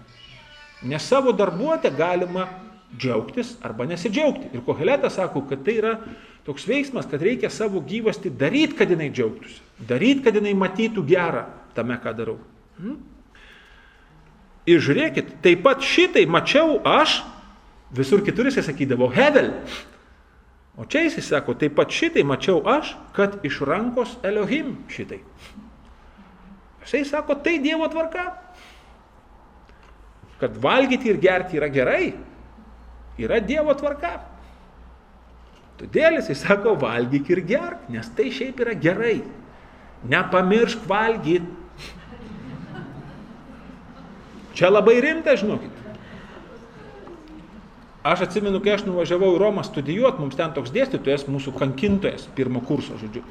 Nes 0.86 1.02
savo 1.02 1.32
darbuotę 1.32 1.90
galima 1.96 2.46
džiaugtis 2.98 3.56
arba 3.64 3.86
nesidžiaugti. 3.88 4.50
Ir 4.56 4.64
Koheletas 4.66 5.18
sako, 5.20 5.44
kad 5.50 5.62
tai 5.66 5.78
yra 5.80 5.94
toks 6.46 6.66
veiksmas, 6.68 7.08
kad 7.10 7.22
reikia 7.22 7.50
savo 7.50 7.82
gyvasti 7.84 8.30
daryti, 8.30 8.76
kad 8.78 8.90
jinai 8.90 9.10
džiaugtųsi. 9.12 9.60
Daryti, 9.88 10.24
kad 10.26 10.38
jinai 10.38 10.56
matytų 10.58 11.04
gerą 11.06 11.46
tame, 11.76 11.98
ką 12.02 12.16
darau. 12.16 12.36
Hmm? 12.80 13.00
Ir 14.66 14.82
žiūrėkit, 14.82 15.36
taip 15.44 15.62
pat 15.62 15.84
šitai 15.84 16.24
mačiau 16.26 16.80
aš 16.82 17.20
Visur 17.90 18.24
kitur 18.24 18.46
jisai 18.46 18.64
sakydavo 18.66 19.08
Hevel. 19.14 19.52
O 20.76 20.84
čia 20.84 21.06
jisai 21.06 21.22
sako, 21.22 21.54
taip 21.54 21.76
pat 21.78 21.92
šitai 21.94 22.24
mačiau 22.26 22.60
aš, 22.68 22.96
kad 23.16 23.38
iš 23.46 23.62
rankos 23.64 24.16
Elohim 24.26 24.74
šitai. 24.92 25.20
Jisai 26.82 27.04
sako, 27.06 27.38
tai 27.40 27.58
Dievo 27.62 27.86
tvarka. 27.88 28.26
Kad 30.40 30.58
valgyti 30.60 31.08
ir 31.08 31.20
gerti 31.22 31.56
yra 31.56 31.70
gerai, 31.72 32.10
yra 33.20 33.40
Dievo 33.44 33.74
tvarka. 33.78 34.18
Todėl 35.76 36.16
jisai 36.20 36.36
sako, 36.40 36.74
valgyk 36.80 37.28
ir 37.34 37.42
gerk, 37.44 37.88
nes 37.92 38.08
tai 38.16 38.30
šiaip 38.32 38.60
yra 38.64 38.74
gerai. 38.80 39.20
Nepamiršk 40.08 40.84
valgyti. 40.88 41.64
Čia 44.56 44.70
labai 44.72 45.00
rimta, 45.04 45.34
žinokit. 45.36 45.72
Aš 48.06 48.22
atsimenu, 48.24 48.60
kai 48.62 48.76
aš 48.76 48.86
nuvažiavau 48.86 49.34
į 49.34 49.40
Romą 49.42 49.64
studijuoti, 49.66 50.22
mums 50.22 50.36
ten 50.38 50.54
toks 50.56 50.70
dėstytojas, 50.72 51.26
mūsų 51.28 51.52
kankintojas, 51.58 52.28
pirmo 52.38 52.62
kurso, 52.64 52.96
žodžiu. 53.00 53.24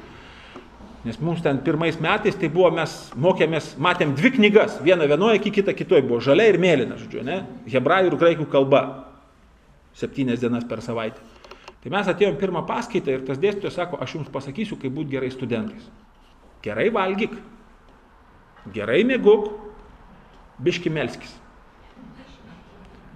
Nes 1.06 1.16
mums 1.22 1.40
ten 1.42 1.58
pirmais 1.64 1.96
metais 2.02 2.36
tai 2.36 2.50
buvo, 2.52 2.68
mes 2.74 2.92
mokėmės, 3.16 3.72
matėm 3.82 4.12
dvi 4.18 4.34
knygas, 4.36 4.76
vieną 4.84 5.08
vienoje, 5.08 5.40
kitą 5.48 5.74
kitoje, 5.74 6.04
buvo 6.06 6.20
žalia 6.22 6.50
ir 6.50 6.60
mėlyna, 6.62 6.98
žodžiu, 7.00 7.24
ne? 7.26 7.40
Hebrajų 7.72 8.10
ir 8.10 8.18
graikų 8.20 8.46
kalba. 8.52 8.82
Septynias 9.96 10.42
dienas 10.42 10.66
per 10.68 10.82
savaitę. 10.84 11.22
Tai 11.82 11.92
mes 11.94 12.08
atėjom 12.10 12.36
pirmą 12.40 12.64
paskaitą 12.68 13.14
ir 13.14 13.24
tas 13.28 13.40
dėstytojas 13.40 13.76
sako, 13.78 14.00
aš 14.02 14.16
jums 14.18 14.32
pasakysiu, 14.32 14.76
kaip 14.80 14.92
būti 14.92 15.14
gerai 15.14 15.30
studentais. 15.32 15.86
Gerai 16.64 16.88
valgyk, 16.92 17.36
gerai 18.74 19.04
mėguk, 19.06 19.52
biški 20.66 20.90
melskis. 20.92 21.32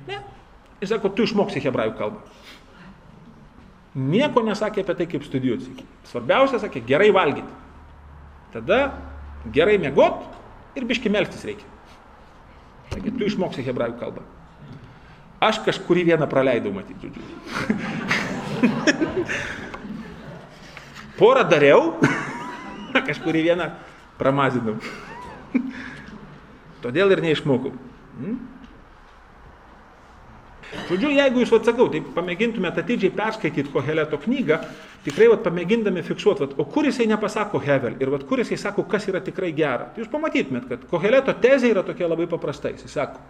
Ne, 0.07 0.21
Jis 0.81 0.95
sako, 0.95 1.11
tu 1.13 1.27
išmoksi 1.27 1.61
hebrajų 1.61 1.97
kalbą. 1.99 2.23
Nieko 4.01 4.45
nesakė 4.47 4.85
apie 4.85 4.95
tai, 4.97 5.07
kaip 5.11 5.25
studijuoti. 5.27 5.85
Svarbiausia, 6.09 6.61
sakė, 6.63 6.81
gerai 6.87 7.11
valgyti. 7.13 7.51
Tada 8.55 8.79
gerai 9.53 9.77
mėgot 9.83 10.79
ir 10.79 10.87
biški 10.89 11.13
melstis 11.13 11.43
reikia. 11.47 11.67
Sakė, 12.95 13.13
tu 13.13 13.27
išmoksi 13.27 13.67
hebrajų 13.67 13.99
kalbą. 14.01 14.25
Aš 15.41 15.63
kažkurį 15.65 16.05
vieną 16.13 16.29
praleidau, 16.29 16.73
matyti, 16.75 17.09
žodžiu. 17.09 17.25
Porą 21.21 21.45
dariau, 21.49 21.95
kažkurį 23.09 23.47
vieną 23.49 23.71
pramazinau. 24.21 24.77
Todėl 26.85 27.13
ir 27.17 27.25
neišmokau. 27.25 27.73
Hmm? 28.21 28.39
Žodžiu, 30.91 31.09
jeigu 31.17 31.43
jūs 31.43 31.53
atsakau, 31.57 31.89
tai 31.91 32.01
pamėgintumėte 32.15 32.85
atidžiai 32.85 33.11
perskaityti 33.15 33.73
Koheleto 33.73 34.21
knygą, 34.23 34.61
tikrai 35.07 35.27
vat, 35.33 35.43
pamėgindami 35.43 36.05
fiksuoti, 36.07 36.45
vat, 36.45 36.53
o 36.61 36.67
kur 36.69 36.87
jisai 36.87 37.09
nepasako 37.11 37.59
Hevel 37.65 37.97
ir 37.99 38.13
vat, 38.13 38.23
kur 38.29 38.43
jisai 38.43 38.59
sako, 38.61 38.85
kas 38.91 39.09
yra 39.11 39.23
tikrai 39.25 39.51
gera. 39.57 39.89
Tai 39.91 40.05
jūs 40.05 40.13
pamatytumėt, 40.13 40.69
kad 40.71 40.85
Koheleto 40.93 41.35
tezė 41.43 41.73
yra 41.73 41.83
tokia 41.87 42.07
labai 42.11 42.29
paprasta. 42.31 42.71
Jisai 42.77 42.93
sako, 42.93 43.25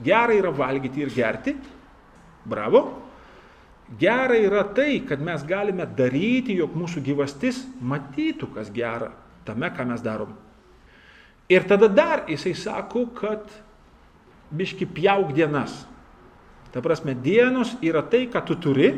gera 0.00 0.34
yra 0.34 0.52
valgyti 0.54 1.02
ir 1.02 1.12
gerti, 1.12 1.56
bravo. 2.44 2.84
Gera 3.98 4.38
yra 4.38 4.64
tai, 4.72 5.02
kad 5.04 5.20
mes 5.20 5.42
galime 5.44 5.84
daryti, 5.84 6.56
jog 6.56 6.72
mūsų 6.78 7.02
gyvastis 7.04 7.60
matytų, 7.84 8.48
kas 8.54 8.70
gera 8.72 9.10
tame, 9.44 9.68
ką 9.68 9.84
mes 9.90 10.00
darom. 10.00 10.32
Ir 11.52 11.66
tada 11.68 11.90
dar 11.92 12.24
jisai 12.30 12.54
sako, 12.56 13.06
kad 13.12 13.50
biški 14.52 14.86
pjauk 14.88 15.34
dienas. 15.36 15.82
Ta 16.72 16.80
prasme, 16.80 17.12
dienos 17.12 17.74
yra 17.84 18.00
tai, 18.08 18.24
ką 18.32 18.40
tu 18.48 18.56
turi. 18.56 18.94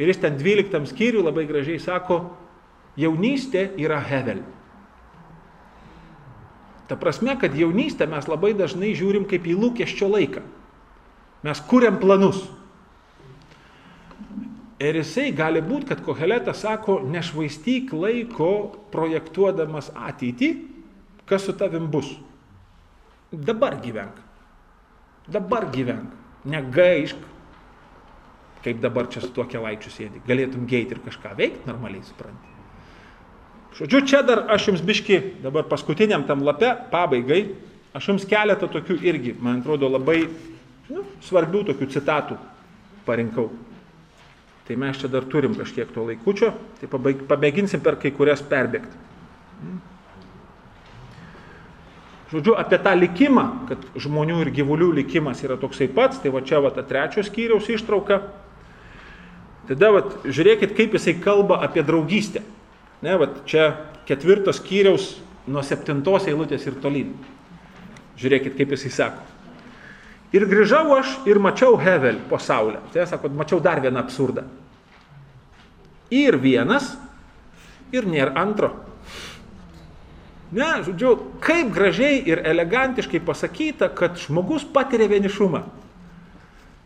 Ir 0.00 0.08
jis 0.08 0.20
ten 0.20 0.36
12 0.40 0.84
skyrių 0.92 1.24
labai 1.24 1.46
gražiai 1.48 1.80
sako, 1.80 2.22
jaunystė 3.00 3.70
yra 3.80 4.00
hevel. 4.04 4.42
Ta 6.90 6.96
prasme, 6.98 7.36
kad 7.38 7.54
jaunystę 7.54 8.08
mes 8.10 8.26
labai 8.26 8.50
dažnai 8.58 8.96
žiūrim 8.98 9.28
kaip 9.30 9.44
į 9.46 9.54
lūkesčio 9.62 10.08
laiką. 10.10 10.42
Mes 11.46 11.60
kuriam 11.70 12.00
planus. 12.02 12.42
Ir 14.82 14.98
jisai 14.98 15.28
gali 15.36 15.62
būti, 15.62 15.86
kad 15.92 16.02
Koheletas 16.02 16.64
sako, 16.64 16.98
nešvaistyk 17.06 17.92
laiko 17.94 18.50
projektuodamas 18.90 19.92
ateitį, 19.94 20.50
kas 21.30 21.46
su 21.46 21.54
tavim 21.54 21.86
bus. 21.92 22.10
Dabar 23.30 23.78
gyvenk. 23.84 24.18
Dabar 25.30 25.68
gyvenk 25.70 26.16
negaišk, 26.50 27.16
kaip 28.64 28.80
dabar 28.80 29.08
čia 29.12 29.22
su 29.22 29.30
tuo 29.36 29.46
kelaičiu 29.48 29.92
sėdi. 29.92 30.22
Galėtum 30.26 30.66
geit 30.68 30.90
ir 30.90 31.04
kažką 31.04 31.36
veikti 31.38 31.68
normaliai, 31.70 32.02
supranti. 32.04 32.49
Žodžiu, 33.78 34.00
čia 34.06 34.22
dar 34.26 34.44
aš 34.50 34.70
jums 34.70 34.82
biški, 34.84 35.20
dabar 35.44 35.64
paskutiniam 35.70 36.24
tam 36.26 36.42
lape, 36.44 36.72
pabaigai, 36.90 37.44
aš 37.94 38.10
jums 38.10 38.26
keletą 38.28 38.68
tokių 38.70 38.98
irgi, 39.06 39.34
man 39.38 39.60
atrodo, 39.60 39.88
labai 39.88 40.24
nu, 40.90 41.04
svarbių 41.24 41.62
tokių 41.70 41.90
citatų 41.94 42.38
parinkau. 43.06 43.48
Tai 44.66 44.76
mes 44.78 44.98
čia 44.98 45.10
dar 45.10 45.24
turim 45.26 45.54
kažkiek 45.58 45.88
to 45.94 46.04
laikučio, 46.06 46.52
tai 46.80 46.90
pamėginsim 47.30 47.82
per 47.82 47.96
kai 47.98 48.12
kurias 48.14 48.42
perbėgti. 48.42 49.08
Žodžiu, 52.30 52.54
apie 52.54 52.78
tą 52.78 52.92
likimą, 52.94 53.44
kad 53.66 53.82
žmonių 53.98 54.44
ir 54.44 54.52
gyvulių 54.54 54.92
likimas 55.00 55.40
yra 55.42 55.56
toksai 55.58 55.88
pats, 55.90 56.20
tai 56.22 56.30
va 56.30 56.44
čia 56.46 56.60
va 56.62 56.70
ta 56.70 56.84
trečios 56.86 57.26
skyriaus 57.26 57.66
ištrauka. 57.74 58.20
Tada 59.66 59.90
va, 59.90 60.04
žiūrėkit, 60.22 60.76
kaip 60.78 60.94
jisai 60.94 61.16
kalba 61.18 61.58
apie 61.66 61.82
draugystę. 61.86 62.44
Ne, 63.00 63.16
va, 63.16 63.30
čia 63.48 63.70
ketvirtos 64.08 64.60
skyriaus 64.60 65.14
nuo 65.48 65.62
septintos 65.64 66.26
eilutės 66.28 66.66
ir 66.68 66.76
tolyn. 66.82 67.14
Žiūrėkit, 68.20 68.56
kaip 68.58 68.74
jisai 68.76 68.92
sako. 68.92 69.26
Ir 70.36 70.44
grįžau 70.46 70.84
aš 70.94 71.16
ir 71.26 71.40
mačiau 71.42 71.78
Hevel 71.80 72.20
po 72.30 72.38
saulę. 72.38 72.82
Tai 72.92 73.06
sako, 73.08 73.32
mačiau 73.34 73.58
dar 73.62 73.80
vieną 73.82 73.98
absurdą. 74.04 74.44
Ir 76.14 76.36
vienas, 76.42 76.92
ir 77.94 78.06
nėra 78.06 78.34
antro. 78.38 78.74
Ne, 80.50 80.82
žodžiu, 80.82 81.14
kaip 81.42 81.70
gražiai 81.74 82.20
ir 82.26 82.42
elegantiškai 82.46 83.20
pasakyta, 83.22 83.88
kad 83.94 84.18
žmogus 84.18 84.64
patiria 84.66 85.06
vienišumą. 85.10 85.62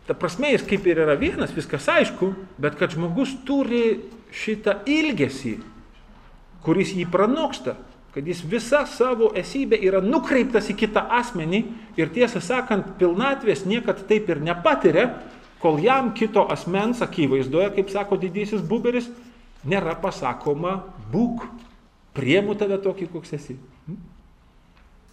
Ta 0.05 0.13
prasme, 0.13 0.51
jis 0.53 0.65
kaip 0.69 0.85
ir 0.85 1.01
yra 1.01 1.15
vienas, 1.17 1.53
viskas 1.53 1.87
aišku, 1.89 2.29
bet 2.61 2.77
kad 2.77 2.93
žmogus 2.93 3.31
turi 3.45 4.05
šitą 4.29 4.83
ilgesį, 4.85 5.55
kuris 6.65 6.95
jį 6.97 7.05
pranoksta, 7.11 7.75
kad 8.15 8.27
jis 8.27 8.41
visa 8.47 8.85
savo 8.87 9.29
esybė 9.37 9.77
yra 9.85 9.99
nukreiptas 10.01 10.69
į 10.71 10.77
kitą 10.85 11.03
asmenį 11.19 11.61
ir 11.99 12.11
tiesą 12.15 12.41
sakant, 12.41 12.95
pilnatvės 12.99 13.65
niekad 13.67 14.05
taip 14.09 14.31
ir 14.31 14.41
nepatiria, 14.43 15.09
kol 15.61 15.79
jam 15.83 16.13
kito 16.15 16.45
asmens 16.51 17.01
akivaizdoje, 17.03 17.73
kaip 17.75 17.91
sako 17.91 18.17
didysis 18.21 18.63
buberis, 18.63 19.09
nėra 19.67 19.97
pasakoma 19.99 20.77
būk 21.11 21.45
priemu 22.15 22.55
tave 22.55 22.79
tokį, 22.81 23.09
koks 23.11 23.35
esi. 23.35 23.57
Hm? 23.87 23.99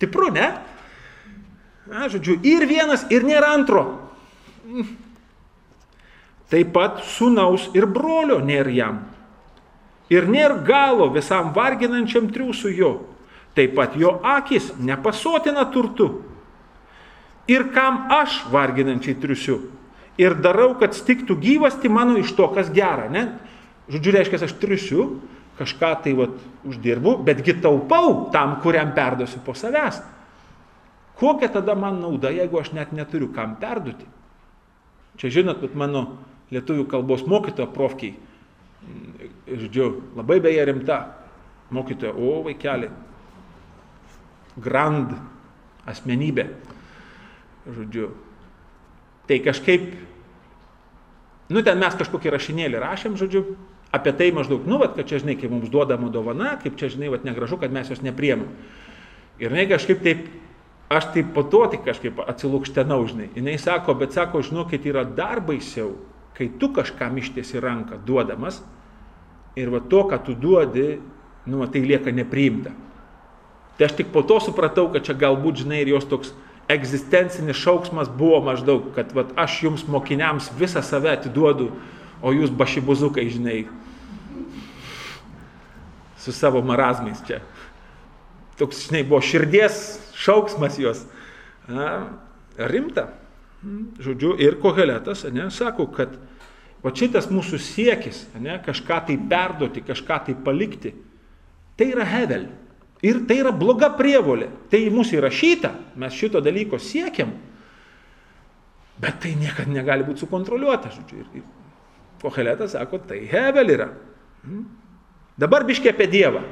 Tipru, 0.03 0.31
ne? 0.35 0.49
Na, 1.91 2.07
žodžiu, 2.13 2.39
ir 2.47 2.67
vienas, 2.71 3.05
ir 3.11 3.27
nėra 3.27 3.51
antro. 3.57 3.87
Hm? 4.69 4.93
Taip 6.53 6.71
pat 6.75 7.03
sunaus 7.09 7.71
ir 7.75 7.89
brolio 7.89 8.39
nėra 8.45 8.73
jam. 8.77 9.03
Ir 10.13 10.29
nėra 10.29 10.61
galo 10.67 11.09
visam 11.15 11.55
varginančiam 11.57 12.29
triūsų 12.33 12.73
jo. 12.77 12.93
Taip 13.57 13.75
pat 13.77 13.97
jo 13.97 14.19
akis 14.25 14.73
nepasotina 14.81 15.65
turtu. 15.73 16.09
Ir 17.51 17.69
kam 17.75 18.07
aš 18.13 18.43
varginančiai 18.53 19.17
triusiu. 19.19 19.59
Ir 20.21 20.37
darau, 20.45 20.75
kad 20.79 20.95
stiktų 20.95 21.37
gyvasti 21.41 21.89
mano 21.89 22.19
iš 22.21 22.35
to, 22.37 22.47
kas 22.53 22.69
gera. 22.73 23.09
Ne? 23.13 23.27
Žodžiu, 23.91 24.13
reiškia, 24.15 24.41
aš 24.47 24.55
triusiu, 24.61 25.07
kažką 25.59 25.93
tai 26.05 26.13
vat, 26.17 26.35
uždirbu, 26.69 27.17
betgi 27.27 27.57
taupau 27.61 28.29
tam, 28.33 28.59
kuriam 28.63 28.93
perduosiu 28.97 29.41
po 29.45 29.57
savęs. 29.59 30.01
Kokia 31.19 31.49
tada 31.53 31.75
man 31.79 32.01
nauda, 32.03 32.33
jeigu 32.33 32.61
aš 32.61 32.73
net 32.77 32.93
neturiu 32.93 33.31
kam 33.35 33.57
perduoti? 33.61 34.07
Čia 35.21 35.33
žinot, 35.41 35.65
mano 35.77 36.19
lietuvių 36.53 36.87
kalbos 36.89 37.25
mokytoja 37.29 37.69
profkiai, 37.73 38.15
žodžiu, 39.47 39.89
labai 40.17 40.41
beje 40.41 40.65
rimta 40.65 40.99
mokytoja, 41.73 42.13
o 42.13 42.43
vaikeli, 42.47 42.91
grand 44.61 45.15
asmenybė, 45.89 46.47
žodžiu. 47.67 48.11
Tai 49.29 49.39
kažkaip, 49.45 49.87
nu 51.53 51.63
ten 51.65 51.81
mes 51.81 51.97
kažkokį 51.99 52.35
rašinėlį 52.35 52.83
rašėm, 52.83 53.17
žodžiu, 53.21 53.45
apie 53.95 54.13
tai 54.17 54.31
maždaug, 54.35 54.67
nu, 54.69 54.79
vat, 54.83 54.97
kad 54.97 55.09
čia, 55.09 55.21
žinai, 55.23 55.37
kaip 55.41 55.53
mums 55.53 55.73
duodama 55.73 56.11
dovana, 56.13 56.57
kaip 56.63 56.79
čia, 56.81 56.91
žinai, 56.93 57.11
vat, 57.13 57.27
negražu, 57.29 57.59
kad 57.61 57.73
mes 57.73 57.91
jos 57.93 58.03
nepriemam. 58.05 58.51
Ir 59.41 59.53
jinai 59.53 59.67
kažkaip 59.71 60.03
taip, 60.05 60.27
aš 60.93 61.11
taip 61.15 61.33
po 61.37 61.45
to 61.49 61.65
tik 61.73 61.85
kažkaip 61.87 62.21
atsilūkštenau, 62.25 63.01
žinai. 63.09 63.31
Jinai 63.37 63.59
sako, 63.61 63.97
bet 64.01 64.17
sako, 64.17 64.43
žinokit, 64.45 64.85
yra 64.89 65.05
dar 65.09 65.41
baisiau, 65.45 65.95
kai 66.37 66.49
tu 66.59 66.71
kažkam 66.73 67.19
ištiesi 67.21 67.61
ranką 67.61 68.01
duodamas 68.07 68.63
ir 69.57 69.69
va 69.73 69.83
to, 69.85 70.05
ką 70.09 70.19
tu 70.25 70.35
duodi, 70.35 71.01
nu, 71.47 71.61
tai 71.67 71.83
lieka 71.85 72.13
nepriimta. 72.15 72.73
Tai 73.77 73.89
aš 73.89 73.97
tik 73.99 74.13
po 74.13 74.23
to 74.23 74.39
supratau, 74.41 74.89
kad 74.93 75.05
čia 75.05 75.17
galbūt, 75.19 75.65
žinai, 75.65 75.83
ir 75.83 75.93
jos 75.93 76.07
toks 76.09 76.33
egzistencinis 76.73 77.59
šauksmas 77.59 78.09
buvo 78.09 78.41
maždaug, 78.47 78.93
kad 78.97 79.13
va, 79.17 79.27
aš 79.45 79.63
jums 79.67 79.85
mokiniams 79.89 80.51
visą 80.59 80.83
save 80.85 81.13
atiduodu, 81.13 81.73
o 82.23 82.33
jūs 82.33 82.53
bašibuzukai, 82.55 83.27
žinai, 83.33 83.65
su 86.23 86.33
savo 86.33 86.63
marazmais 86.63 87.19
čia. 87.27 87.41
Toks, 88.61 88.87
žinai, 88.87 89.03
buvo 89.09 89.21
širdies 89.25 89.99
šauksmas 90.15 90.79
jos. 90.79 91.03
Na, 91.67 92.13
rimta. 92.57 93.09
Žodžiu, 94.03 94.35
ir 94.43 94.59
koheletas, 94.63 95.23
ne, 95.31 95.47
sako, 95.55 95.87
kad 95.95 96.17
va 96.83 96.91
šitas 96.97 97.29
mūsų 97.31 97.61
siekis, 97.63 98.25
ne, 98.43 98.57
kažką 98.65 98.99
tai 99.07 99.17
perduoti, 99.31 99.85
kažką 99.87 100.19
tai 100.27 100.35
palikti, 100.35 100.95
tai 101.79 101.93
yra 101.93 102.07
hevel. 102.09 102.49
Ir 103.03 103.25
tai 103.27 103.41
yra 103.43 103.51
bloga 103.55 103.89
prievolė. 103.99 104.49
Tai 104.71 104.79
į 104.79 104.91
mūsų 104.95 105.19
įrašyta, 105.19 105.73
mes 105.99 106.15
šito 106.15 106.43
dalyko 106.43 106.79
siekiam, 106.79 107.33
bet 109.03 109.19
tai 109.23 109.35
niekada 109.39 109.71
negali 109.71 110.07
būti 110.07 110.23
sukontroliuota. 110.23 110.93
Žodžiu, 110.95 111.23
ir, 111.23 111.43
ir 111.43 112.23
koheletas 112.23 112.77
sako, 112.77 113.03
tai 113.07 113.25
hevel 113.31 113.75
yra. 113.75 113.89
Hmm? 114.43 114.67
Dabar 115.39 115.67
biškė 115.67 115.91
apie 115.95 116.07
Dievą. 116.11 116.43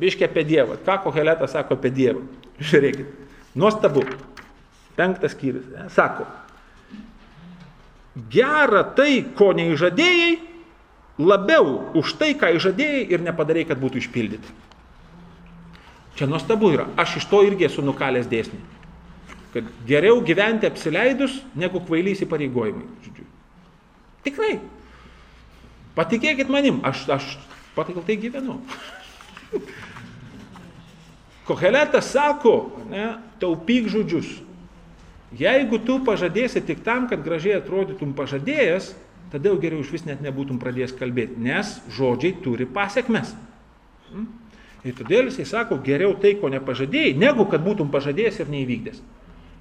Biškė 0.00 0.28
apie 0.28 0.44
Dievą. 0.46 0.78
Ką 0.86 1.00
Koheletas 1.04 1.54
sako 1.56 1.76
apie 1.78 1.90
Dievą? 1.94 2.22
Žiūrėkit. 2.60 3.08
Nuostabu. 3.58 4.04
Penktas 5.00 5.32
skyrius. 5.32 5.64
Sako. 5.94 6.26
Gera 8.28 8.82
tai, 8.84 9.22
ko 9.36 9.54
neižadėjai, 9.56 10.32
labiau 11.20 11.94
už 11.96 12.18
tai, 12.20 12.34
ką 12.36 12.50
įžadėjai 12.58 13.06
ir 13.14 13.24
nepadarėjai, 13.24 13.70
kad 13.70 13.80
būtų 13.80 14.02
išpildyti. 14.02 14.56
Čia 16.18 16.28
nuostabu 16.28 16.74
yra. 16.74 16.84
Aš 17.00 17.20
iš 17.22 17.28
to 17.30 17.40
irgi 17.46 17.64
esu 17.70 17.84
nukalęs 17.86 18.28
dėsnį. 18.28 18.60
Kad 19.54 19.70
geriau 19.88 20.20
gyventi 20.26 20.68
apsileidus, 20.68 21.38
negu 21.56 21.80
kvailys 21.86 22.20
įpareigojimai. 22.26 22.84
Žodžiu. 23.06 23.24
Tikrai. 24.26 24.58
Patikėkit 25.96 26.52
manim, 26.52 26.84
aš, 26.86 27.06
aš 27.08 27.30
pagal 27.74 28.04
tai 28.04 28.18
gyvenu. 28.20 28.60
Koheletas 31.48 32.12
sako, 32.12 32.84
ne, 32.92 33.16
taupyk 33.40 33.88
žodžius. 33.90 34.28
Jeigu 35.36 35.78
tu 35.86 36.00
pažadėsi 36.02 36.62
tik 36.66 36.82
tam, 36.82 37.06
kad 37.10 37.22
gražiai 37.22 37.60
atrodytum 37.60 38.16
pažadėjęs, 38.18 38.90
tada 39.30 39.52
jau 39.52 39.60
geriau 39.62 39.84
iš 39.84 39.92
vis 39.94 40.06
net 40.08 40.22
nebūtum 40.24 40.58
pradėjęs 40.58 40.96
kalbėti, 40.98 41.38
nes 41.38 41.76
žodžiai 41.94 42.34
turi 42.42 42.66
pasiekmes. 42.66 43.36
Hmm? 44.10 44.26
Ir 44.82 44.96
todėl 44.96 45.28
jisai 45.28 45.46
sako, 45.46 45.78
geriau 45.84 46.16
tai, 46.18 46.34
ko 46.40 46.50
nepažadėjai, 46.50 47.14
negu 47.20 47.46
kad 47.50 47.62
būtum 47.62 47.92
pažadėjęs 47.92 48.40
ir 48.42 48.50
neįvykdęs. 48.50 49.00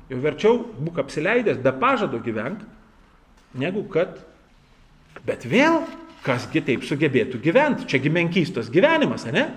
Jau 0.10 0.20
verčiau 0.24 0.60
būk 0.80 1.02
apsileidęs 1.04 1.60
be 1.62 1.74
pažado 1.78 2.18
gyvenk, 2.24 2.64
negu 3.54 3.84
kad, 3.94 4.16
bet 5.28 5.46
vėl 5.46 5.84
kasgi 6.26 6.64
taip 6.66 6.86
sugebėtų 6.88 7.42
gyventi. 7.44 7.86
Čiagi 7.90 8.10
menkystos 8.14 8.72
gyvenimas, 8.74 9.28
ne? 9.30 9.50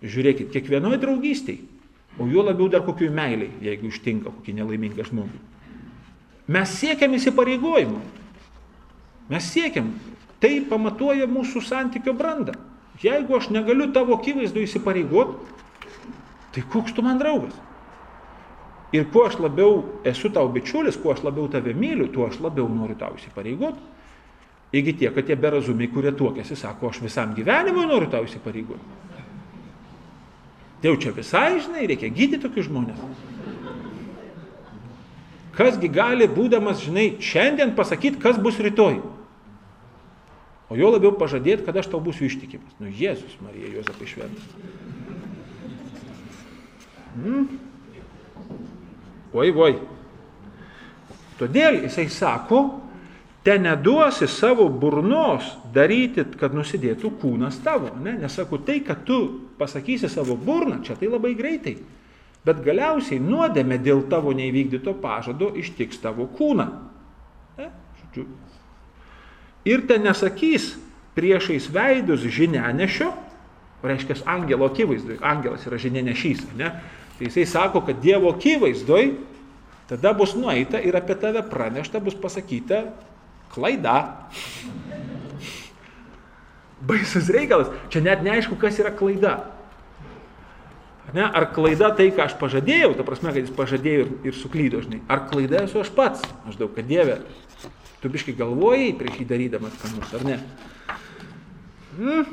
Žiūrėkit, 0.00 0.48
kiekvienoje 0.50 0.98
draugystėje, 1.02 1.68
o 2.18 2.26
juo 2.26 2.44
labiau 2.44 2.68
dar 2.72 2.82
kokiu 2.86 3.10
meiliai, 3.12 3.52
jeigu 3.62 3.90
ištinka 3.90 4.32
kokį 4.32 4.56
nelaimingą 4.58 5.06
žmogų. 5.08 5.38
Mes 6.50 6.72
siekiam 6.80 7.14
įsipareigojimų. 7.14 8.00
Mes 9.30 9.52
siekiam. 9.54 9.92
Tai 10.40 10.50
pamatuoja 10.70 11.28
mūsų 11.30 11.62
santykio 11.62 12.14
brandą. 12.16 12.56
Jeigu 13.00 13.36
aš 13.36 13.50
negaliu 13.54 13.90
tavo 13.94 14.16
akivaizdu 14.16 14.64
įsipareigoti, 14.64 15.36
tai 16.54 16.64
koks 16.72 16.96
tu 16.96 17.04
man 17.04 17.20
draugas? 17.20 17.54
Ir 18.92 19.06
kuo 19.12 19.22
aš 19.28 19.38
labiau 19.38 19.84
esu 20.04 20.32
tau 20.34 20.48
bičiulis, 20.50 20.98
kuo 20.98 21.12
aš 21.14 21.22
labiau 21.22 21.46
tave 21.48 21.76
myliu, 21.76 22.08
tuo 22.10 22.26
aš 22.26 22.40
labiau 22.42 22.66
noriu 22.68 22.98
tau 22.98 23.14
įsipareigoti. 23.14 23.86
Iki 24.80 24.94
tiek, 24.98 25.14
kad 25.14 25.26
tie 25.26 25.36
berazumiai, 25.38 25.90
kurie 25.90 26.10
tuokėsi, 26.14 26.56
sako, 26.58 26.90
aš 26.90 27.00
visam 27.02 27.32
gyvenimui 27.34 27.86
noriu 27.90 28.10
tau 28.10 28.26
įsipareigoti. 28.26 28.98
Tai 30.80 30.88
jau 30.88 30.96
čia 31.00 31.12
visai, 31.12 31.60
žinai, 31.60 31.84
reikia 31.90 32.08
gydyti 32.08 32.40
tokius 32.40 32.70
žmonės. 32.70 33.00
Kasgi 35.56 35.90
gali, 35.92 36.28
būdamas, 36.30 36.80
žinai, 36.80 37.18
šiandien 37.20 37.74
pasakyti, 37.76 38.20
kas 38.22 38.38
bus 38.40 38.56
rytoj. 38.64 39.02
O 40.70 40.78
jo 40.78 40.92
labiau 40.94 41.12
pažadėti, 41.18 41.66
kad 41.66 41.76
aš 41.76 41.90
tau 41.92 42.00
būsiu 42.00 42.28
ištikimas. 42.30 42.76
Nu, 42.80 42.88
Jėzus 42.88 43.34
Marija, 43.42 43.72
Jozapai 43.74 44.06
šventas. 44.08 44.52
Hmm? 47.16 47.48
Oi, 49.34 49.50
oi. 49.50 49.72
Todėl 51.40 51.82
jisai 51.84 52.06
sako, 52.12 52.62
te 53.42 53.58
neduosi 53.58 54.28
savo 54.28 54.68
burnos 54.68 55.54
daryti, 55.72 56.26
kad 56.40 56.54
nusidėtų 56.56 57.12
kūnas 57.22 57.60
tavo. 57.64 57.94
Ne? 58.02 58.18
Nesakau, 58.20 58.60
tai, 58.64 58.80
kad 58.84 59.06
tu 59.08 59.20
pasakysi 59.60 60.10
savo 60.12 60.36
burną, 60.36 60.82
čia 60.84 60.96
tai 61.00 61.08
labai 61.08 61.32
greitai. 61.38 61.78
Bet 62.44 62.62
galiausiai 62.64 63.20
nuodėmė 63.20 63.80
dėl 63.84 64.06
tavo 64.12 64.32
neįvykdyto 64.36 64.94
pažado 65.00 65.50
ištiks 65.60 66.00
tavo 66.00 66.28
kūną. 66.36 66.68
Ne? 67.60 67.72
Žodžiu. 68.02 68.28
Ir 69.68 69.84
ten 69.88 70.06
nesakys 70.08 70.72
priešais 71.16 71.68
veidus 71.72 72.24
žinianešio, 72.24 73.10
reiškia 73.84 74.22
angelo 74.28 74.68
akivaizdui. 74.68 75.18
Angelas 75.24 75.66
yra 75.68 75.80
žinienešys, 75.80 76.46
ne? 76.56 76.72
Tai 77.18 77.28
jisai 77.28 77.44
sako, 77.48 77.82
kad 77.84 78.00
Dievo 78.00 78.32
akivaizdui 78.32 79.18
tada 79.88 80.12
bus 80.16 80.32
nueita 80.36 80.80
ir 80.80 80.96
apie 80.96 81.16
tave 81.20 81.42
pranešta, 81.44 82.00
bus 82.00 82.16
pasakyta 82.16 82.86
klaida. 83.54 83.96
Baisus 86.80 87.28
reikalas. 87.32 87.68
Čia 87.92 88.04
net 88.04 88.22
neaišku, 88.24 88.56
kas 88.60 88.78
yra 88.80 88.92
klaida. 88.94 89.38
Ne? 91.14 91.24
Ar 91.26 91.48
klaida 91.54 91.90
tai, 91.96 92.10
ką 92.14 92.28
aš 92.28 92.36
pažadėjau, 92.38 92.92
ta 92.94 93.04
prasme, 93.06 93.32
kad 93.34 93.42
jis 93.42 93.54
pažadėjo 93.54 94.04
ir, 94.04 94.10
ir 94.30 94.36
suklydo, 94.38 94.82
žinai. 94.84 95.00
Ar 95.10 95.24
klaida 95.30 95.64
esu 95.64 95.80
aš 95.82 95.90
pats, 95.94 96.22
maždaug, 96.46 96.70
kad 96.76 96.86
Dieve, 96.86 97.18
tu 98.00 98.10
biškai 98.12 98.36
galvojai 98.38 98.92
prieš 98.98 99.18
jį 99.20 99.26
darydamas 99.32 99.74
ką 99.80 99.90
nors, 99.96 100.12
ar 100.14 100.26
ne? 100.28 100.36
Hmm? 101.96 102.28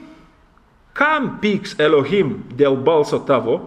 Kam 0.98 1.32
pyks 1.42 1.76
Elohim 1.82 2.38
dėl 2.58 2.78
balso 2.86 3.20
tavo 3.26 3.60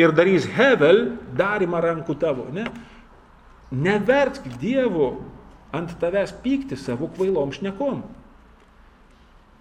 ir 0.00 0.14
darys 0.16 0.48
Hevel 0.56 1.18
darimą 1.36 1.80
rankų 1.84 2.16
tavo, 2.20 2.48
ne? 2.52 2.66
Nevertk 3.70 4.48
Dievo 4.60 5.12
ant 5.76 5.92
tavęs 6.00 6.32
pykti 6.42 6.78
savo 6.78 7.08
kvailom 7.14 7.52
šnekom. 7.54 8.02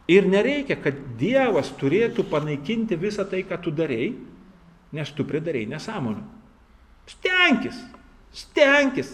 Ir 0.09 0.25
nereikia, 0.25 0.79
kad 0.81 0.97
Dievas 1.19 1.69
turėtų 1.77 2.25
panaikinti 2.31 2.97
visą 2.97 3.27
tai, 3.29 3.43
ką 3.45 3.59
tu 3.61 3.73
darėjai, 3.75 4.15
nes 4.97 5.11
tu 5.13 5.25
pridarėjai 5.27 5.69
nesąmonių. 5.69 6.23
Stenkis, 7.09 7.77
stenkis. 8.33 9.13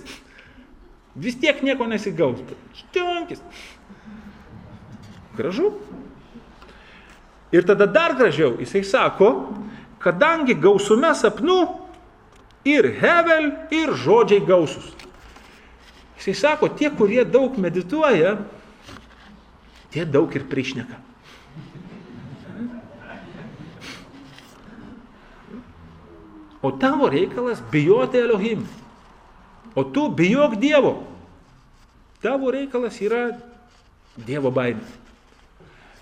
Vis 1.16 1.36
tiek 1.40 1.62
nieko 1.64 1.88
nesigaus. 1.88 2.40
Stenkis. 2.76 3.44
Gražu. 5.36 5.74
Ir 7.56 7.64
tada 7.68 7.88
dar 7.88 8.16
gražiau, 8.16 8.56
jisai 8.60 8.84
sako, 8.84 9.30
kadangi 10.04 10.56
gausume 10.60 11.12
sapnų 11.16 11.60
ir 12.68 12.88
hevel, 13.00 13.52
ir 13.72 13.94
žodžiai 14.00 14.44
gausus. 14.48 14.92
Jisai 16.26 16.42
sako, 16.42 16.72
tie, 16.74 16.90
kurie 16.90 17.22
daug 17.22 17.54
medituoja, 17.62 18.40
tie 19.94 20.06
daug 20.10 20.34
ir 20.34 20.48
priešneka. 20.50 20.98
O 26.66 26.72
tavo 26.82 27.12
reikalas 27.14 27.62
bijoti 27.72 28.18
Elohim. 28.18 28.66
O 29.76 29.84
tu 29.84 30.10
bijok 30.10 30.56
Dievo. 30.58 31.04
Tavo 32.26 32.50
reikalas 32.50 32.98
yra 33.06 33.28
Dievo 34.18 34.50
baimė. 34.50 34.82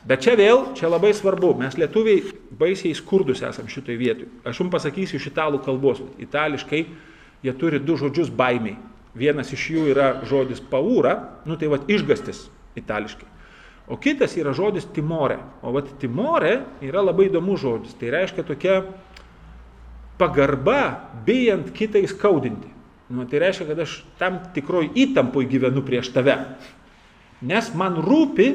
Bet 0.07 0.23
čia 0.23 0.37
vėl, 0.39 0.69
čia 0.75 0.87
labai 0.91 1.11
svarbu, 1.15 1.53
mes 1.59 1.75
lietuviai 1.79 2.23
baisiai 2.59 2.95
skurdus 2.95 3.43
esam 3.43 3.67
šitoj 3.71 3.99
vietoj. 3.99 4.31
Aš 4.47 4.59
jums 4.59 4.71
pasakysiu 4.71 5.19
iš 5.19 5.27
italų 5.31 5.59
kalbos. 5.63 5.99
Itališkai 6.19 6.81
jie 7.43 7.53
turi 7.59 7.79
du 7.83 7.99
žodžius 7.99 8.31
baimiai. 8.31 8.79
Vienas 9.13 9.51
iš 9.53 9.67
jų 9.69 9.85
yra 9.93 10.07
žodis 10.25 10.61
paūra, 10.71 11.43
nu 11.45 11.57
tai 11.59 11.69
vad 11.69 11.89
išgastis 11.91 12.47
itališkai. 12.79 13.29
O 13.87 13.97
kitas 13.99 14.37
yra 14.39 14.53
žodis 14.55 14.87
timore. 14.95 15.37
O 15.61 15.73
vad 15.75 15.89
timore 16.01 16.61
yra 16.81 17.03
labai 17.03 17.27
įdomus 17.27 17.61
žodis. 17.61 17.95
Tai 17.99 18.13
reiškia 18.15 18.45
tokia 18.47 18.77
pagarba, 20.17 21.11
bijant 21.25 21.73
kitai 21.75 22.05
skaudinti. 22.07 22.71
Nu, 23.13 23.27
tai 23.29 23.43
reiškia, 23.43 23.67
kad 23.69 23.81
aš 23.83 23.97
tam 24.17 24.39
tikroj 24.55 24.93
įtampoj 24.97 25.45
gyvenu 25.51 25.83
prieš 25.85 26.13
tave. 26.15 26.37
Nes 27.43 27.67
man 27.77 27.99
rūpi, 28.01 28.47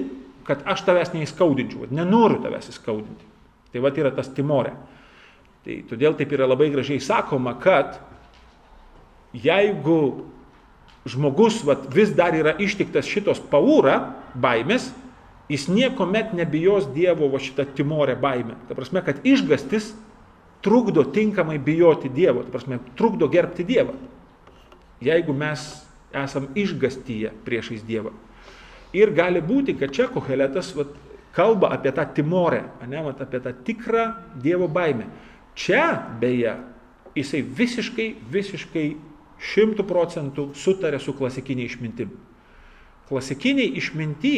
kad 0.49 0.65
aš 0.67 0.87
tavęs 0.87 1.13
neįskaudinčiau, 1.13 1.91
nenoriu 1.93 2.41
tavęs 2.43 2.71
įskaudinti. 2.73 3.29
Tai 3.69 3.83
va 3.85 3.93
yra 3.93 4.11
tas 4.17 4.33
timorė. 4.33 4.73
Tai 5.67 5.77
todėl 5.91 6.17
taip 6.17 6.33
yra 6.33 6.49
labai 6.49 6.71
gražiai 6.73 7.03
sakoma, 7.05 7.53
kad 7.61 7.99
jeigu 9.37 10.25
žmogus 11.09 11.63
vat, 11.67 11.89
vis 11.95 12.13
dar 12.17 12.37
yra 12.37 12.55
ištiktas 12.61 13.09
šitos 13.09 13.41
paūra, 13.51 13.99
baimės, 14.39 14.91
jis 15.49 15.67
nieko 15.73 16.07
met 16.07 16.35
nebijos 16.37 16.89
Dievo 16.95 17.31
va 17.33 17.41
šitą 17.41 17.67
timorę 17.77 18.17
baimę. 18.21 18.59
Ta 18.69 18.77
prasme, 18.77 19.03
kad 19.05 19.25
išgastis 19.27 19.95
trukdo 20.65 21.05
tinkamai 21.05 21.59
bijoti 21.59 22.11
Dievo, 22.13 22.45
ta 22.45 22.53
prasme, 22.53 22.81
trukdo 22.99 23.29
gerbti 23.33 23.65
Dievą. 23.65 23.97
Jeigu 25.05 25.33
mes 25.33 25.65
esam 26.13 26.49
išgastyje 26.59 27.33
priešais 27.47 27.85
Dievą. 27.87 28.13
Ir 28.97 29.13
gali 29.13 29.41
būti, 29.45 29.77
kad 29.79 29.93
čia 29.95 30.09
koheletas 30.13 30.73
vat, 30.77 30.91
kalba 31.37 31.71
apie 31.77 31.93
tą 31.95 32.07
timorę, 32.17 32.65
ne, 32.89 33.03
vat, 33.05 33.21
apie 33.23 33.41
tą 33.45 33.53
tikrą 33.65 34.09
Dievo 34.43 34.69
baimę. 34.69 35.07
Čia, 35.59 35.85
beje, 36.21 36.57
jisai 37.19 37.43
visiškai, 37.43 38.09
visiškai 38.31 38.89
šimtų 39.39 39.87
procentų 39.89 40.49
sutarė 40.59 41.01
su 41.03 41.15
klasikiniai 41.17 41.69
išmintim. 41.71 42.11
Klasikiniai 43.09 43.71
išminty 43.79 44.35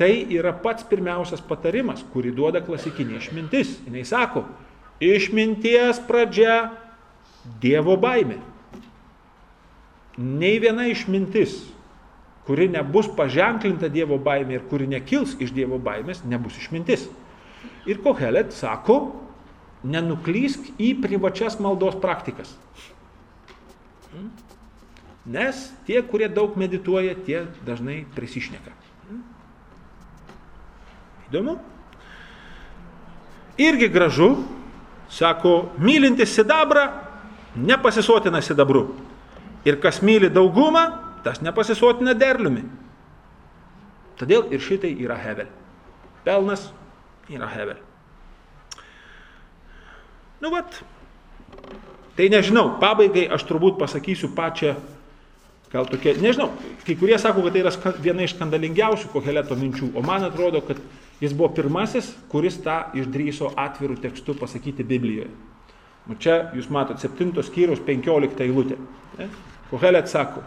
tai 0.00 0.12
yra 0.32 0.54
pats 0.56 0.86
pirmiausias 0.88 1.42
patarimas, 1.44 2.04
kurį 2.12 2.32
duoda 2.36 2.62
klasikinė 2.64 3.18
išmintis. 3.20 3.74
Jis 3.90 4.14
sako, 4.14 4.46
išminties 5.02 6.00
pradžia 6.08 6.70
Dievo 7.60 7.96
baimė. 8.00 8.36
Nei 10.20 10.58
viena 10.60 10.84
išmintis 10.88 11.58
kuri 12.50 12.66
nebus 12.66 13.06
paženklinta 13.14 13.86
Dievo 13.86 14.16
baimė 14.18 14.56
ir 14.58 14.62
kuri 14.66 14.88
nekils 14.90 15.36
iš 15.38 15.52
Dievo 15.54 15.76
baimės, 15.78 16.24
nebus 16.26 16.56
išmintis. 16.58 17.04
Ir 17.86 18.00
Kohelet 18.02 18.50
sako, 18.56 18.96
nenuklysk 19.86 20.72
į 20.80 20.96
privačias 20.98 21.60
maldos 21.62 21.94
praktikas. 22.02 22.50
Nes 25.30 25.66
tie, 25.86 26.00
kurie 26.02 26.28
daug 26.32 26.56
medituoja, 26.58 27.14
tie 27.14 27.44
dažnai 27.66 28.02
prisišneka. 28.16 28.72
Įdomu? 31.30 31.58
Irgi 33.60 33.90
gražu, 33.92 34.32
sako, 35.12 35.70
mylintis 35.78 36.32
sidabrą 36.34 36.88
nepasisotina 37.54 38.40
sidabru. 38.42 38.88
Ir 39.68 39.76
kas 39.82 40.00
myli 40.02 40.30
daugumą, 40.32 40.86
tas 41.24 41.42
nepasisotina 41.44 42.14
derliumi. 42.16 42.64
Todėl 44.20 44.48
ir 44.52 44.60
šitai 44.64 44.94
yra 45.00 45.18
hevel. 45.20 45.48
Pelnas 46.24 46.70
yra 47.28 47.48
hevel. 47.52 47.78
Nu 50.40 50.50
vat. 50.52 50.80
Tai 52.18 52.28
nežinau, 52.32 52.76
pabaigai 52.82 53.28
aš 53.32 53.44
turbūt 53.48 53.78
pasakysiu 53.80 54.32
pačią, 54.36 54.74
gal 55.72 55.86
tokia, 55.88 56.16
nežinau, 56.20 56.50
kai 56.84 56.96
kurie 56.98 57.18
sako, 57.20 57.44
kad 57.46 57.54
tai 57.54 57.62
yra 57.62 57.94
viena 58.02 58.26
iš 58.26 58.34
skandalingiausių 58.36 59.12
koheleto 59.12 59.56
minčių, 59.58 59.92
o 59.94 60.04
man 60.04 60.26
atrodo, 60.26 60.62
kad 60.66 60.80
jis 61.22 61.34
buvo 61.36 61.52
pirmasis, 61.56 62.12
kuris 62.32 62.58
tą 62.64 62.82
išdryso 62.98 63.52
atvirų 63.58 64.00
tekstų 64.02 64.36
pasakyti 64.40 64.86
Biblijoje. 64.86 65.30
Nu 66.10 66.16
čia 66.18 66.48
jūs 66.56 66.70
matot 66.72 66.98
7 66.98 67.36
skyrius 67.46 67.82
15 67.86 68.42
eilutė. 68.42 68.80
Kohelet 69.70 70.08
sako, 70.10 70.42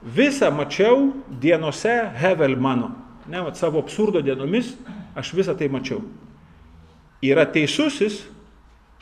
Visą 0.00 0.48
mačiau 0.50 1.12
dienose 1.28 2.10
Hevel 2.16 2.56
mano. 2.56 2.90
Ne, 3.28 3.42
vat, 3.44 3.56
savo 3.56 3.82
absurdo 3.84 4.22
dienomis 4.24 4.72
aš 5.14 5.34
visą 5.36 5.52
tai 5.54 5.68
mačiau. 5.68 6.00
Yra 7.20 7.44
teisusis, 7.44 8.22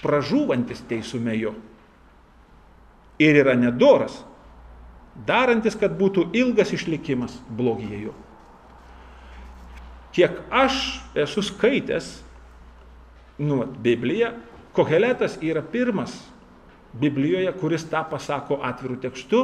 pražūvantis 0.03 0.83
teisume 0.91 1.37
jo. 1.39 1.55
Ir 3.19 3.41
yra 3.43 3.57
nedoras, 3.59 4.21
darantis, 5.27 5.75
kad 5.79 5.97
būtų 5.99 6.29
ilgas 6.39 6.73
išlikimas 6.77 7.35
blogyje 7.51 8.05
jo. 8.09 8.15
Kiek 10.15 10.39
aš 10.55 11.01
esu 11.19 11.43
skaitęs, 11.47 12.19
nu, 13.39 13.65
Bibliją, 13.83 14.35
Koheletas 14.79 15.35
yra 15.43 15.59
pirmas 15.63 16.13
Biblijoje, 16.95 17.51
kuris 17.59 17.83
tą 17.91 18.05
pasako 18.07 18.61
atvirų 18.63 19.01
tekstų 19.03 19.43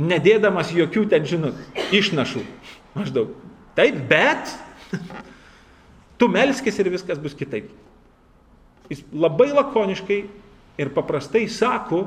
nedėdamas 0.00 0.72
jokių 0.74 1.06
ten, 1.10 1.26
žinot, 1.26 1.58
išnašų. 1.94 2.42
Maždaug. 2.94 3.34
Taip, 3.78 3.96
bet 4.10 4.52
tu 6.18 6.28
melskis 6.30 6.78
ir 6.82 6.90
viskas 6.92 7.20
bus 7.22 7.36
kitaip. 7.38 7.70
Jis 8.90 9.04
labai 9.14 9.50
lakoniškai 9.54 10.20
ir 10.80 10.92
paprastai 10.94 11.46
sako, 11.50 12.04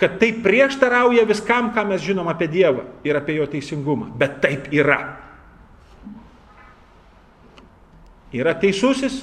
kad 0.00 0.16
tai 0.16 0.32
prieštarauja 0.40 1.26
viskam, 1.28 1.68
ką 1.76 1.84
mes 1.90 2.00
žinom 2.00 2.28
apie 2.32 2.48
Dievą 2.48 2.86
ir 3.04 3.18
apie 3.18 3.36
jo 3.36 3.44
teisingumą. 3.50 4.08
Bet 4.16 4.40
taip 4.40 4.70
yra. 4.72 5.18
Yra 8.32 8.54
teisusis, 8.56 9.20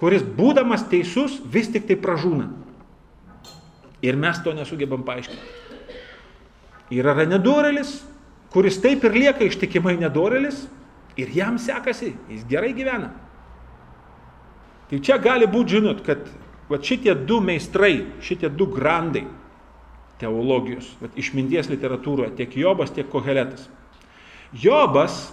kuris 0.00 0.24
būdamas 0.24 0.86
teisus 0.88 1.36
vis 1.44 1.68
tik 1.68 1.84
tai 1.90 1.98
pražūna. 2.00 2.48
Ir 4.00 4.16
mes 4.16 4.38
to 4.40 4.54
nesugebam 4.56 5.02
paaiškinti. 5.04 5.56
Yra 6.96 7.26
nedorelis, 7.28 7.98
kuris 8.54 8.78
taip 8.80 9.04
ir 9.04 9.12
lieka 9.12 9.44
ištikimai 9.44 9.98
nedorelis 10.00 10.62
ir 11.18 11.28
jam 11.34 11.58
sekasi, 11.60 12.14
jis 12.30 12.46
gerai 12.48 12.72
gyvena. 12.72 13.10
Tai 14.88 15.02
čia 15.04 15.18
gali 15.20 15.44
būti, 15.50 15.76
žinot, 15.76 16.00
kad 16.06 16.22
va, 16.70 16.78
šitie 16.80 17.12
du 17.28 17.42
meistrai, 17.44 18.06
šitie 18.24 18.48
du 18.48 18.70
grandai 18.72 19.26
teologijos, 20.18 20.90
va, 21.00 21.10
išminties 21.18 21.70
literatūroje, 21.70 22.34
tiek 22.38 22.56
Jobas, 22.58 22.92
tiek 22.94 23.08
Koheletas. 23.10 23.68
Jobas, 24.52 25.28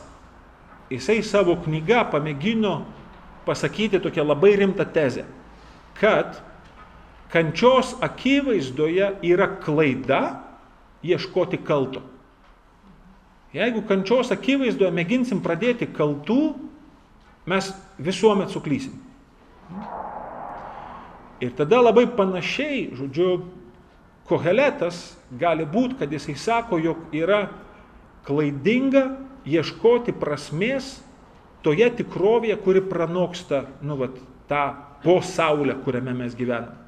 jisai 0.92 1.22
savo 1.26 1.56
knygą 1.64 2.04
pamėgino 2.12 2.82
pasakyti 3.46 4.02
tokią 4.02 4.26
labai 4.26 4.56
rimtą 4.60 4.86
tezę, 4.94 5.26
kad 6.00 6.42
kančios 7.34 7.96
akivaizdoje 8.04 9.16
yra 9.26 9.48
klaida 9.62 10.22
ieškoti 11.06 11.62
kalto. 11.66 12.04
Jeigu 13.56 13.86
kančios 13.88 14.34
akivaizdoje 14.36 14.92
mėginsim 14.92 15.40
pradėti 15.44 15.88
kaltų, 15.88 16.56
mes 17.48 17.70
visuomet 18.02 18.52
suklysim. 18.52 18.98
Ir 21.44 21.54
tada 21.56 21.80
labai 21.84 22.06
panašiai, 22.18 22.90
žodžiu, 22.96 23.46
koheletas 24.30 25.16
gali 25.40 25.66
būti, 25.66 26.00
kad 26.00 26.12
jisai 26.12 26.36
sako, 26.40 26.80
jog 26.82 27.16
yra 27.16 27.46
klaidinga 28.26 29.06
ieškoti 29.46 30.16
prasmės 30.18 30.96
toje 31.66 31.88
tikrovėje, 32.00 32.58
kuri 32.62 32.82
pranoksta, 32.86 33.66
nu, 33.86 33.98
vat, 34.00 34.18
tą 34.50 34.64
po 35.04 35.20
saulę, 35.26 35.78
kuriame 35.86 36.14
mes 36.18 36.38
gyvename. 36.38 36.82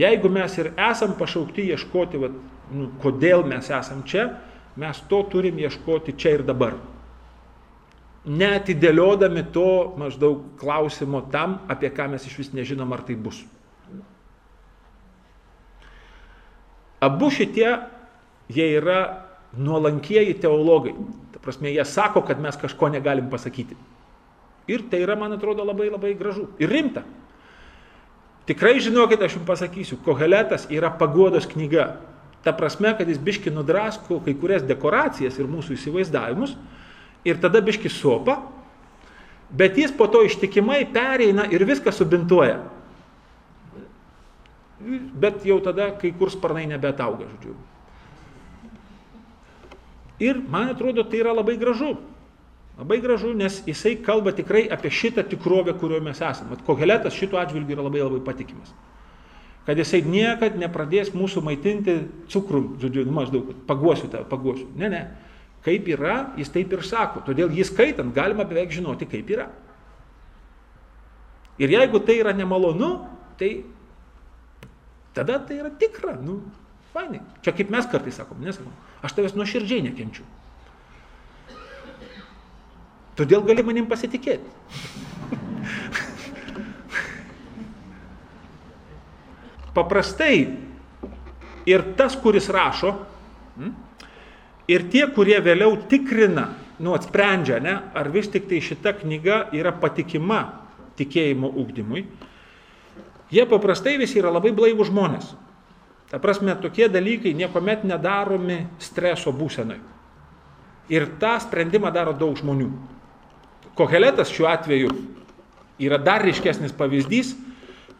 Jeigu 0.00 0.30
mes 0.32 0.54
ir 0.60 0.70
esam 0.78 1.12
pašaukti 1.18 1.66
ieškoti, 1.74 2.20
vat, 2.20 2.36
nu, 2.72 2.88
kodėl 3.02 3.44
mes 3.48 3.68
esam 3.72 4.04
čia, 4.08 4.30
mes 4.80 5.02
to 5.10 5.20
turim 5.32 5.58
ieškoti 5.60 6.16
čia 6.16 6.38
ir 6.38 6.46
dabar 6.46 6.78
netidėliodami 8.24 9.46
to 9.52 9.94
maždaug 9.98 10.42
klausimo 10.60 11.22
tam, 11.32 11.60
apie 11.72 11.90
ką 11.92 12.10
mes 12.12 12.26
iš 12.28 12.36
vis 12.42 12.52
nežinom, 12.52 12.92
ar 12.92 13.04
tai 13.06 13.16
bus. 13.16 13.40
Abu 17.00 17.30
šitie, 17.32 17.78
jie 18.52 18.66
yra 18.76 19.00
nuolankieji 19.56 20.34
teologai. 20.42 20.94
Ta 21.32 21.40
prasme, 21.42 21.72
jie 21.72 21.84
sako, 21.84 22.22
kad 22.26 22.40
mes 22.40 22.58
kažko 22.60 22.90
negalim 22.92 23.30
pasakyti. 23.30 23.76
Ir 24.70 24.84
tai 24.90 25.00
yra, 25.02 25.16
man 25.18 25.32
atrodo, 25.34 25.64
labai 25.66 25.88
labai 25.90 26.12
gražu 26.14 26.46
ir 26.60 26.70
rimta. 26.70 27.02
Tikrai 28.46 28.80
žinokit, 28.82 29.22
aš 29.22 29.38
jums 29.38 29.46
pasakysiu, 29.46 29.98
Koheletas 30.04 30.66
yra 30.70 30.90
pagodos 30.90 31.46
knyga. 31.50 32.00
Ta 32.44 32.52
prasme, 32.56 32.92
kad 32.96 33.08
jis 33.08 33.20
biški 33.20 33.52
nudrasko 33.52 34.20
kai 34.24 34.34
kurias 34.34 34.64
dekoracijas 34.66 35.36
ir 35.38 35.48
mūsų 35.50 35.76
įsivaizdavimus, 35.76 36.54
ir 37.24 37.40
tada 37.40 37.60
biški 37.60 37.90
sopa, 37.92 38.38
bet 39.50 39.76
jis 39.78 39.92
po 39.92 40.08
to 40.08 40.22
ištikimai 40.24 40.86
pereina 40.92 41.44
ir 41.52 41.66
viską 41.68 41.92
subintuoja. 41.92 42.60
Bet 44.80 45.44
jau 45.44 45.58
tada 45.60 45.90
kai 46.00 46.12
kur 46.16 46.32
sparnai 46.32 46.64
nebetauga, 46.70 47.26
žodžiu. 47.34 47.56
Ir 50.20 50.40
man 50.48 50.72
atrodo, 50.72 51.04
tai 51.04 51.20
yra 51.20 51.34
labai 51.36 51.56
gražu. 51.60 51.94
Labai 52.80 53.00
gražu, 53.00 53.32
nes 53.36 53.60
jisai 53.66 53.98
kalba 54.00 54.32
tikrai 54.32 54.66
apie 54.72 54.92
šitą 54.92 55.24
tikrovę, 55.28 55.74
kurioje 55.76 56.04
mes 56.04 56.20
esame. 56.20 56.56
Koheletas 56.64 57.16
šituo 57.16 57.40
atžvilgiu 57.40 57.76
yra 57.76 57.84
labai 57.88 58.04
labai 58.04 58.20
patikimas. 58.24 58.72
Kad 59.66 59.80
jisai 59.80 60.00
niekad 60.04 60.56
nepradės 60.56 61.12
mūsų 61.12 61.42
maitinti 61.44 61.96
cukrų, 62.32 62.62
žodžiu, 62.80 63.04
nu, 63.04 63.12
maždaug, 63.18 63.50
paguosiu 63.68 64.08
tave, 64.08 64.24
paguosiu. 64.28 64.68
Ne, 64.80 64.88
ne. 64.92 65.02
Kaip 65.64 65.88
yra, 65.92 66.32
jis 66.40 66.48
taip 66.52 66.72
ir 66.72 66.84
sako. 66.88 67.20
Todėl 67.26 67.52
jį 67.52 67.66
skaitant 67.68 68.14
galima 68.16 68.48
beveik 68.48 68.72
žinoti, 68.72 69.08
kaip 69.08 69.28
yra. 69.28 69.50
Ir 71.60 71.76
jeigu 71.76 72.00
tai 72.00 72.16
yra 72.22 72.32
nemalonu, 72.32 72.94
tai 73.36 73.58
tada 75.16 75.38
tai 75.46 75.56
yra 75.62 75.70
tikra. 75.80 76.12
Nu, 76.20 76.42
fainai. 76.94 77.20
Čia 77.44 77.52
kaip 77.56 77.68
mes 77.72 77.86
kartais 77.90 78.16
sakom, 78.20 78.38
nesakom. 78.44 78.72
Aš 79.04 79.12
tavęs 79.16 79.34
nuoširdžiai 79.38 79.82
nekenčiu. 79.88 80.24
Todėl 83.18 83.42
gali 83.44 83.62
manim 83.66 83.86
pasitikėti. 83.90 84.48
Paprastai 89.76 90.36
ir 91.68 91.80
tas, 91.98 92.16
kuris 92.18 92.48
rašo, 92.50 92.90
hm, 93.58 93.72
Ir 94.70 94.86
tie, 94.86 95.02
kurie 95.10 95.38
vėliau 95.42 95.74
tikrina, 95.90 96.52
nu, 96.78 96.92
atsprendžia, 96.94 97.58
ne, 97.62 97.72
ar 97.96 98.10
vis 98.14 98.28
tik 98.30 98.46
tai 98.46 98.60
šita 98.62 98.92
knyga 99.00 99.48
yra 99.56 99.72
patikima 99.74 100.44
tikėjimo 101.00 101.50
ugdymui, 101.58 102.04
jie 103.30 103.46
paprastai 103.48 103.96
visi 104.00 104.20
yra 104.20 104.32
labai 104.34 104.52
blaivų 104.56 104.86
žmonės. 104.90 105.32
Ta 106.10 106.18
prasme, 106.18 106.56
tokie 106.58 106.88
dalykai 106.90 107.32
niekuomet 107.38 107.84
nedaromi 107.86 108.64
streso 108.82 109.30
būsenai. 109.34 109.78
Ir 110.90 111.06
tą 111.22 111.36
sprendimą 111.42 111.92
daro 111.94 112.12
daug 112.18 112.34
žmonių. 112.38 112.70
Koheletas 113.78 114.32
šiuo 114.34 114.48
atveju 114.50 114.90
yra 115.80 116.00
dar 116.02 116.24
ryškesnis 116.26 116.74
pavyzdys, 116.74 117.36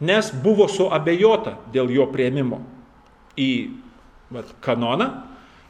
nes 0.03 0.33
buvo 0.43 0.67
suabejota 0.67 1.55
dėl 1.71 1.93
jo 1.95 2.09
prieimimo 2.11 2.59
į 3.39 3.51
vat, 4.33 4.51
kanoną 4.59 5.11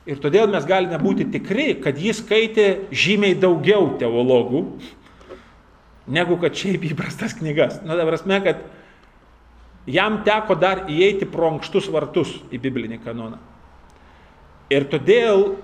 Ir 0.09 0.17
todėl 0.17 0.47
mes 0.49 0.65
galime 0.65 0.97
būti 0.97 1.27
tikri, 1.29 1.75
kad 1.77 1.99
jis 2.01 2.23
skaitė 2.23 2.87
žymiai 2.89 3.35
daugiau 3.37 3.91
teologų, 4.01 4.63
negu 6.09 6.37
kad 6.41 6.57
šiaip 6.57 6.87
įprastas 6.89 7.35
knygas. 7.37 7.77
Na, 7.85 7.93
dabar 7.99 8.15
prasme, 8.15 8.39
kad 8.41 8.63
jam 9.89 10.21
teko 10.25 10.55
dar 10.59 10.85
įeiti 10.91 11.27
pro 11.29 11.49
ankštus 11.55 11.89
vartus 11.91 12.35
į 12.53 12.59
biblinį 12.61 13.01
kanoną. 13.03 13.39
Ir 14.71 14.85
todėl, 14.91 15.55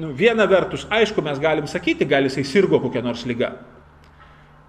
nu, 0.00 0.12
viena 0.16 0.46
vertus, 0.48 0.86
aišku, 0.90 1.22
mes 1.24 1.40
galim 1.42 1.68
sakyti, 1.68 2.08
gal 2.08 2.24
jisai 2.24 2.46
sirgo 2.48 2.80
kokią 2.80 3.02
nors 3.04 3.26
lygą. 3.28 3.52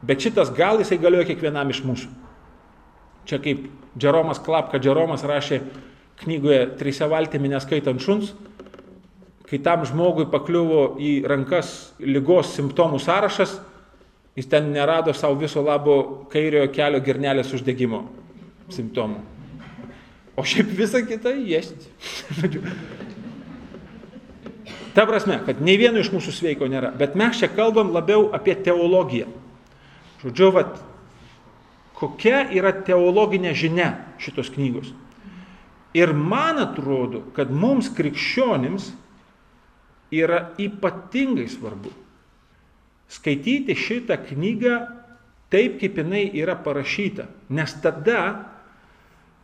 Bet 0.02 0.24
šitas 0.24 0.52
gal 0.58 0.82
jisai 0.82 0.98
galioja 1.00 1.30
kiekvienam 1.30 1.70
iš 1.72 1.84
mūsų. 1.86 2.10
Čia 3.30 3.38
kaip 3.40 3.68
Džeromas 3.96 4.42
Klapka, 4.42 4.80
Džeromas 4.82 5.24
rašė, 5.28 5.62
knygoje 6.24 6.66
Trise 6.80 7.08
valtimi 7.10 7.52
neskaitant 7.52 8.02
šuns, 8.02 8.34
kai 9.50 9.60
tam 9.62 9.86
žmogui 9.86 10.26
pakliuvo 10.32 10.96
į 11.02 11.22
rankas 11.28 11.92
lygos 12.00 12.54
simptomų 12.56 13.02
sąrašas, 13.04 13.60
jis 14.36 14.48
ten 14.48 14.72
nerado 14.72 15.14
savo 15.14 15.36
viso 15.36 15.62
labo 15.64 16.28
kairiojo 16.32 16.72
kelio 16.72 17.02
girnelės 17.04 17.54
uždegimo 17.56 18.06
simptomų. 18.72 19.20
O 20.40 20.46
šiaip 20.48 20.72
visą 20.78 21.02
kitą 21.06 21.34
jėsti. 21.36 21.92
Ta 24.96 25.06
prasme, 25.08 25.38
kad 25.46 25.62
nei 25.64 25.78
vieno 25.80 26.02
iš 26.02 26.12
mūsų 26.12 26.34
sveiko 26.36 26.68
nėra, 26.68 26.92
bet 27.00 27.16
mes 27.20 27.40
čia 27.40 27.48
kalbam 27.52 27.94
labiau 27.96 28.30
apie 28.36 28.56
teologiją. 28.60 29.28
Žodžiu, 30.24 30.50
vat, 30.56 30.82
kokia 31.96 32.44
yra 32.52 32.74
teologinė 32.76 33.54
žinia 33.56 33.94
šitos 34.20 34.52
knygos. 34.52 34.92
Ir 35.96 36.12
man 36.16 36.60
atrodo, 36.60 37.24
kad 37.36 37.52
mums 37.52 37.90
krikščionims 37.96 38.92
yra 40.12 40.52
ypatingai 40.60 41.48
svarbu 41.52 41.92
skaityti 43.12 43.76
šitą 43.76 44.18
knygą 44.30 44.80
taip, 45.52 45.80
kaip 45.82 46.00
jinai 46.00 46.30
yra 46.40 46.56
parašyta. 46.56 47.28
Nes 47.52 47.74
tada 47.84 48.48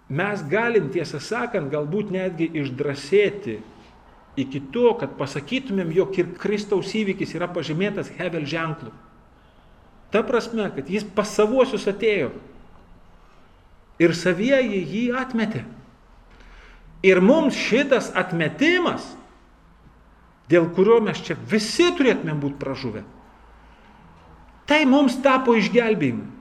mes 0.08 0.43
galim, 0.47 0.88
tiesą 0.93 1.19
sakant, 1.19 1.67
galbūt 1.71 2.13
netgi 2.15 2.47
išdrasėti 2.62 3.60
iki 4.38 4.62
to, 4.71 4.93
kad 4.99 5.17
pasakytumėm, 5.19 5.91
jog 5.95 6.15
ir 6.21 6.30
Kristaus 6.39 6.93
įvykis 6.95 7.34
yra 7.36 7.49
pažymėtas 7.51 8.12
Hevel 8.19 8.45
ženklu. 8.47 8.93
Ta 10.13 10.21
prasme, 10.23 10.69
kad 10.71 10.88
jis 10.88 11.03
pas 11.03 11.27
savuosius 11.36 11.89
atėjo 11.89 12.32
ir 13.99 14.13
savieji 14.15 14.80
jį 14.86 15.03
atmetė. 15.19 15.65
Ir 17.06 17.19
mums 17.21 17.58
šitas 17.58 18.10
atmetimas, 18.17 19.03
dėl 20.49 20.69
kurio 20.73 21.01
mes 21.03 21.19
čia 21.25 21.36
visi 21.49 21.89
turėtume 21.97 22.38
būti 22.39 22.62
pražuvę, 22.62 23.03
tai 24.67 24.84
mums 24.86 25.17
tapo 25.23 25.56
išgelbėjimu. 25.58 26.34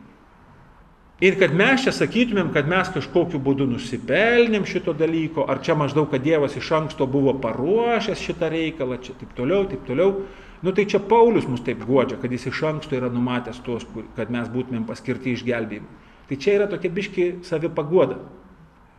Ir 1.24 1.38
kad 1.40 1.54
mes 1.56 1.80
čia 1.80 1.94
sakytumėm, 1.96 2.50
kad 2.52 2.66
mes 2.68 2.90
kažkokiu 2.92 3.38
būdu 3.40 3.64
nusipelnėm 3.70 4.66
šito 4.68 4.92
dalyko, 4.92 5.46
ar 5.48 5.62
čia 5.64 5.72
maždaug, 5.72 6.10
kad 6.12 6.20
Dievas 6.20 6.58
iš 6.60 6.68
anksto 6.76 7.06
buvo 7.08 7.32
paruošęs 7.40 8.20
šitą 8.20 8.50
reikalą, 8.52 8.98
čia 9.00 9.14
taip 9.16 9.32
toliau, 9.38 9.64
taip 9.70 9.86
toliau. 9.88 10.26
Nu 10.60 10.74
tai 10.76 10.84
čia 10.84 11.00
Paulius 11.00 11.48
mus 11.48 11.62
taip 11.64 11.86
godžia, 11.88 12.18
kad 12.20 12.32
jis 12.32 12.44
iš 12.50 12.60
anksto 12.68 12.98
yra 12.98 13.08
numatęs 13.12 13.62
tuos, 13.64 13.88
kad 14.16 14.32
mes 14.32 14.50
būtumėm 14.52 14.84
paskirti 14.88 15.32
išgelbėjimui. 15.32 16.04
Tai 16.28 16.36
čia 16.42 16.58
yra 16.58 16.68
tokia 16.68 16.92
biški 16.92 17.26
savipagoda. 17.48 18.18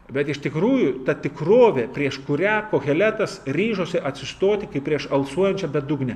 Bet 0.09 0.29
iš 0.31 0.39
tikrųjų 0.41 1.03
ta 1.05 1.13
tikrovė, 1.19 1.85
prieš 1.93 2.21
kurią 2.25 2.61
koheletas 2.71 3.41
ryžosi 3.45 3.99
atsistoti 3.99 4.69
kaip 4.71 4.85
prieš 4.87 5.09
alsuojančią 5.11 5.69
bedugnę. 5.69 6.15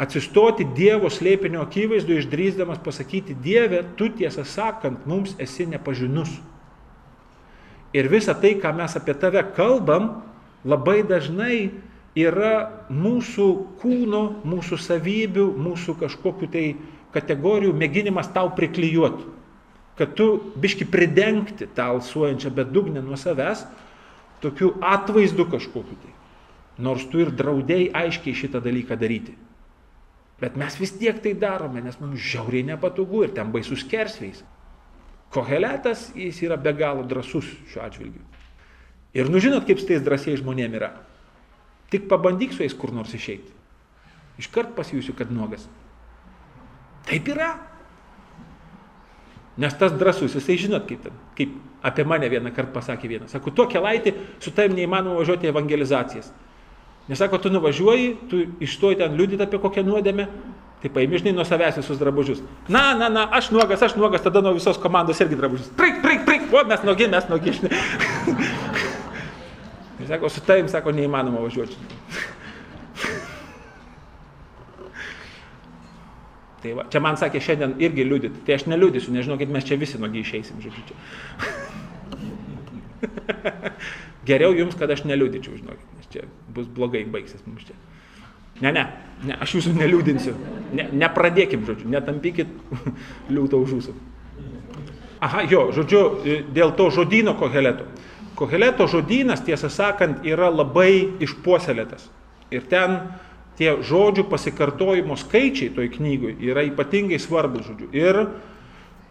Atsistoti 0.00 0.64
Dievo 0.64 1.10
slėpinio 1.12 1.60
akivaizdu, 1.66 2.16
išdrysdamas 2.16 2.80
pasakyti, 2.84 3.36
Dieve, 3.36 3.82
tu 3.98 4.08
tiesą 4.08 4.46
sakant, 4.48 5.04
mums 5.06 5.34
esi 5.38 5.66
nepažinus. 5.68 6.32
Ir 7.92 8.08
visa 8.08 8.34
tai, 8.38 8.54
ką 8.62 8.72
mes 8.78 8.94
apie 8.96 9.16
tave 9.18 9.42
kalbam, 9.56 10.22
labai 10.64 11.02
dažnai 11.04 11.72
yra 12.16 12.86
mūsų 12.90 13.48
kūno, 13.82 14.22
mūsų 14.46 14.78
savybių, 14.80 15.50
mūsų 15.58 15.96
kažkokiu 16.00 16.48
tai 16.50 16.64
kategorijų 17.14 17.74
mėginimas 17.76 18.30
tau 18.32 18.52
priklyjuoti. 18.56 19.26
Kad 19.98 20.14
tu 20.16 20.30
biški 20.56 20.86
pridengti 20.88 21.68
tą 21.76 21.90
alsuojančią 21.96 22.54
bedugnę 22.56 23.02
nuo 23.04 23.18
savęs, 23.20 23.66
tokiu 24.40 24.72
atvaizdu 24.80 25.44
kažkokiu 25.50 25.98
tai. 26.00 26.14
Nors 26.80 27.04
tu 27.10 27.20
ir 27.20 27.34
draudėjai 27.36 27.90
aiškiai 28.06 28.38
šitą 28.38 28.62
dalyką 28.64 28.96
daryti. 28.96 29.34
Bet 30.40 30.56
mes 30.56 30.76
vis 30.80 30.94
tiek 30.96 31.18
tai 31.20 31.34
darome, 31.36 31.82
nes 31.84 31.98
mums 32.00 32.20
žiauriai 32.24 32.64
nepatogu 32.72 33.26
ir 33.26 33.34
ten 33.36 33.52
baisus 33.52 33.84
kersveis. 33.84 34.40
Koheletas, 35.30 36.08
jis 36.16 36.40
yra 36.42 36.56
be 36.58 36.72
galo 36.74 37.04
drasus 37.06 37.46
šiuo 37.70 37.84
atžvilgiu. 37.84 38.24
Ir 39.14 39.30
nu 39.30 39.42
žinot, 39.42 39.66
kaip 39.66 39.78
su 39.82 39.86
tais 39.90 40.02
drąsiai 40.02 40.38
žmonėm 40.40 40.74
yra. 40.78 40.94
Tik 41.90 42.06
pabandyk 42.10 42.54
su 42.54 42.64
jais 42.64 42.74
kur 42.74 42.94
nors 42.94 43.12
išeiti. 43.14 43.52
Iškart 44.40 44.72
pasijusiu, 44.76 45.14
kad 45.18 45.30
nuogas. 45.34 45.66
Taip 47.06 47.28
yra. 47.28 47.52
Nes 49.60 49.74
tas 49.76 49.92
drasus, 49.98 50.34
jisai 50.38 50.56
žinot, 50.62 50.86
kaip, 50.88 51.10
kaip 51.36 51.56
apie 51.84 52.06
mane 52.06 52.30
vieną 52.32 52.52
kartą 52.54 52.72
pasakė 52.78 53.10
vienas. 53.10 53.34
Sako, 53.34 53.52
tuo 53.52 53.66
kelaitį 53.68 54.14
su 54.40 54.54
tavim 54.56 54.78
neįmanoma 54.78 55.18
važiuoti 55.20 55.50
evangelizacijas. 55.50 56.30
Nes 57.10 57.18
sako, 57.18 57.38
tu 57.38 57.50
nuvažiuoji, 57.50 58.10
tu 58.30 58.38
išstoji 58.62 59.00
ten 59.00 59.16
liūdėti 59.18 59.42
apie 59.42 59.58
kokią 59.58 59.82
nuodėmę, 59.82 60.28
tai 60.78 60.90
paimi 60.94 61.18
žinai 61.18 61.32
nuo 61.34 61.42
savęs 61.48 61.80
visus 61.80 61.98
drabužius. 61.98 62.38
Na, 62.70 62.94
na, 62.94 63.08
na, 63.10 63.24
aš 63.34 63.48
nuogas, 63.50 63.82
aš 63.82 63.96
nuogas, 63.98 64.22
tada 64.22 64.38
nuo 64.44 64.52
visos 64.54 64.78
komandos 64.78 65.18
irgi 65.24 65.34
drabužius. 65.40 65.72
Prik, 65.74 65.98
prik, 66.04 66.22
prik, 66.28 66.46
o 66.54 66.62
mes 66.70 66.86
nuogi, 66.86 67.10
mes 67.10 67.26
nuogi, 67.26 67.56
žinai. 67.58 67.80
tai 69.98 70.06
sako, 70.12 70.30
su 70.30 70.44
tavim, 70.46 70.70
sako, 70.70 70.94
neįmanoma 70.94 71.42
važiuoti. 71.48 71.74
Tai 76.60 76.74
va, 76.76 76.82
čia 76.92 77.00
man 77.00 77.16
sakė 77.16 77.40
šiandien 77.40 77.70
irgi 77.80 78.04
liūdit, 78.04 78.34
tai 78.44 78.58
aš 78.58 78.66
neliūdysiu, 78.68 79.14
nežinau, 79.14 79.38
kaip 79.40 79.48
mes 79.48 79.64
čia 79.64 79.78
visi 79.80 79.96
nuogi 79.96 80.20
išeisim, 80.20 80.60
žodžiu. 80.60 80.92
Geriau 84.28 84.52
jums, 84.52 84.76
kad 84.76 84.92
aš 84.92 85.06
neliūdyčiau, 85.08 85.56
žinokit 85.56 86.00
čia 86.10 86.26
bus 86.54 86.68
blogai 86.70 87.04
baigsis 87.08 87.42
mums 87.46 87.64
čia. 87.68 87.76
Ne, 88.60 88.72
ne, 88.76 88.84
ne, 89.24 89.36
aš 89.40 89.56
jūsų 89.56 89.74
neliūdinsiu. 89.78 90.34
Ne, 90.76 90.88
nepradėkim, 91.00 91.64
žodžiu, 91.68 91.88
netampykit 91.92 92.50
liūtą 93.34 93.60
už 93.64 93.76
jūsų. 93.78 93.96
Aha, 95.20 95.44
jo, 95.48 95.66
žodžiu, 95.76 96.02
dėl 96.56 96.72
to 96.76 96.88
žodino 96.92 97.34
koheleto. 97.36 97.84
Koheleto 98.38 98.86
žodynas, 98.88 99.42
tiesą 99.44 99.68
sakant, 99.72 100.24
yra 100.24 100.48
labai 100.48 101.20
išpuoselėtas. 101.20 102.06
Ir 102.50 102.64
ten 102.70 102.96
tie 103.60 103.74
žodžių 103.84 104.24
pasikartojimo 104.30 105.18
skaičiai 105.20 105.74
toj 105.76 105.90
knygui 105.92 106.38
yra 106.48 106.64
ypatingai 106.64 107.20
svarbus, 107.20 107.68
žodžiu. 107.68 107.90
Ir 107.92 108.22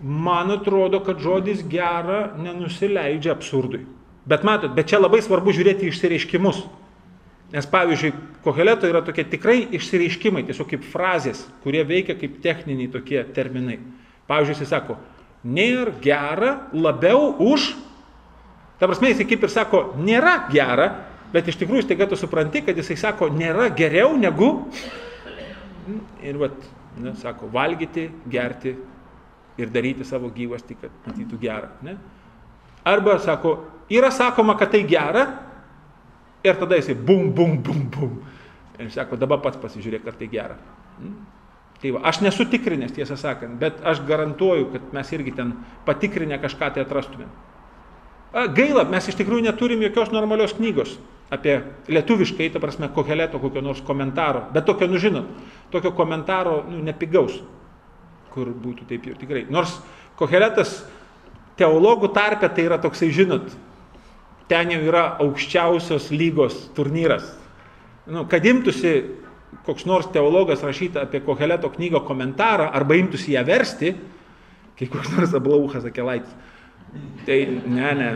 man 0.02 0.50
atrodo, 0.56 1.04
kad 1.06 1.22
žodis 1.22 1.62
gera 1.70 2.34
nenusileidžia 2.42 3.36
absurdui. 3.36 3.86
Bet 4.30 4.46
matot, 4.46 4.74
bet 4.74 4.90
čia 4.90 4.98
labai 5.02 5.22
svarbu 5.26 5.54
žiūrėti 5.54 5.90
išsireiškimus. 5.90 6.64
Nes 7.50 7.66
pavyzdžiui, 7.66 8.14
koheleto 8.46 8.86
yra 8.90 9.02
tokie 9.02 9.24
tikrai 9.26 9.64
išsireiškimai, 9.74 10.44
tiesiog 10.46 10.68
kaip 10.70 10.84
frazės, 10.86 11.48
kurie 11.64 11.82
veikia 11.88 12.14
kaip 12.20 12.38
techniniai 12.44 12.92
tokie 12.94 13.24
terminai. 13.34 13.80
Pavyzdžiui, 14.30 14.60
jis 14.62 14.70
sako, 14.70 15.00
nėra 15.50 15.96
gera 16.04 16.52
labiau 16.76 17.32
už, 17.42 17.72
ta 18.78 18.86
prasme, 18.86 19.10
jis 19.10 19.26
kaip 19.26 19.48
ir 19.48 19.54
sako, 19.54 19.82
nėra 19.98 20.36
gera, 20.54 20.92
bet 21.34 21.50
iš 21.50 21.58
tikrųjų 21.62 21.88
staiga 21.88 22.06
tu 22.10 22.20
supranti, 22.20 22.62
kad 22.66 22.78
jisai 22.78 23.00
sako, 23.02 23.32
nėra 23.34 23.72
geriau 23.74 24.14
negu, 24.18 24.52
ir 26.22 26.38
vat, 26.38 26.70
ne, 27.02 27.16
sako, 27.18 27.50
valgyti, 27.54 28.06
gerti 28.30 28.76
ir 29.60 29.74
daryti 29.74 30.06
savo 30.08 30.30
gyvastį, 30.34 30.78
kad 30.86 31.04
matytų 31.10 31.42
gerą. 31.42 31.74
Ne? 31.86 31.98
Arba 32.88 33.18
sako, 33.22 33.58
yra 33.92 34.14
sakoma, 34.14 34.56
kad 34.60 34.72
tai 34.74 34.86
gera, 34.88 35.26
Ir 36.44 36.56
tada 36.60 36.80
jisai 36.80 36.96
bum, 36.96 37.34
bum, 37.36 37.58
bum, 37.64 37.84
bum. 37.92 38.16
Ir 38.80 38.92
sako, 38.94 39.20
dabar 39.20 39.42
pats 39.44 39.60
pasižiūrėk, 39.60 40.08
ar 40.08 40.16
tai 40.16 40.30
gera. 40.32 40.56
Hmm? 41.00 41.18
Tai 41.80 41.94
va, 41.96 42.02
aš 42.12 42.20
nesu 42.24 42.46
tikrinęs, 42.48 42.92
tiesą 42.96 43.16
sakant, 43.20 43.56
bet 43.60 43.80
aš 43.88 44.02
garantuoju, 44.08 44.68
kad 44.74 44.90
mes 44.96 45.12
irgi 45.16 45.32
ten 45.36 45.54
patikrinę 45.88 46.40
kažką 46.42 46.74
tai 46.76 46.84
atrastumėm. 46.84 47.30
Gaila, 48.56 48.84
mes 48.86 49.08
iš 49.10 49.18
tikrųjų 49.18 49.48
neturim 49.48 49.82
jokios 49.82 50.12
normalios 50.14 50.54
knygos 50.58 50.98
apie 51.34 51.60
lietuviškai, 51.90 52.50
ta 52.54 52.60
prasme, 52.62 52.90
koheleto 52.94 53.40
kokio 53.42 53.62
nors 53.62 53.82
komentaro, 53.86 54.48
bet 54.54 54.66
tokio, 54.66 54.88
nu 54.90 54.98
žinot, 55.02 55.30
tokio 55.74 55.92
komentaro, 55.98 56.64
nu, 56.70 56.82
nepigaus, 56.86 57.38
kur 58.34 58.50
būtų 58.50 58.88
taip 58.90 59.06
jau 59.06 59.18
tikrai. 59.18 59.44
Nors 59.54 59.76
koheletas 60.18 60.82
teologų 61.60 62.10
tarpe 62.16 62.50
tai 62.50 62.66
yra 62.66 62.80
toksai, 62.82 63.12
žinot, 63.14 63.54
ten 64.50 64.74
jau 64.74 64.82
yra 64.90 65.06
aukščiausios 65.22 66.10
lygos 66.12 66.58
turnyras. 66.78 67.28
Nu, 68.10 68.26
kad 68.30 68.46
imtųsi 68.50 68.94
koks 69.66 69.86
nors 69.86 70.10
teologas 70.14 70.64
rašyti 70.66 70.98
apie 71.02 71.22
Koheleto 71.26 71.70
knygą 71.70 72.02
komentarą 72.08 72.70
arba 72.74 72.98
imtųsi 72.98 73.36
ją 73.36 73.44
versti, 73.46 73.94
kai 74.80 74.88
koks 74.90 75.14
nors 75.14 75.36
ablauchas 75.38 75.86
akelaitis. 75.86 76.34
Tai 77.28 77.38
ne, 77.70 77.92
ne. 78.00 78.10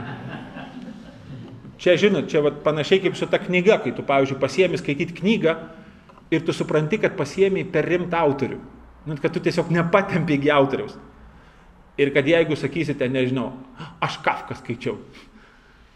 Čia, 1.84 1.98
žinot, 2.00 2.30
čia 2.32 2.42
vat, 2.46 2.62
panašiai 2.66 3.02
kaip 3.04 3.18
su 3.20 3.28
ta 3.30 3.38
knyga, 3.42 3.82
kai 3.84 3.92
tu, 3.94 4.06
pavyzdžiui, 4.08 4.40
pasiemi 4.42 4.80
skaityti 4.80 5.18
knygą 5.20 5.58
ir 6.34 6.46
tu 6.48 6.56
supranti, 6.56 6.98
kad 7.02 7.18
pasiemi 7.18 7.66
per 7.70 7.86
rimtą 7.90 8.22
autorių. 8.24 8.60
Nu, 9.06 9.18
kad 9.20 9.34
tu 9.36 9.42
tiesiog 9.44 9.70
nepatempi 9.74 10.40
į 10.48 10.54
autoriaus. 10.56 10.96
Ir 12.00 12.10
kad 12.16 12.26
jeigu 12.26 12.56
sakysite, 12.58 13.06
nežinau, 13.12 13.52
aš 14.02 14.16
Kafką 14.24 14.56
skaičiau, 14.58 14.96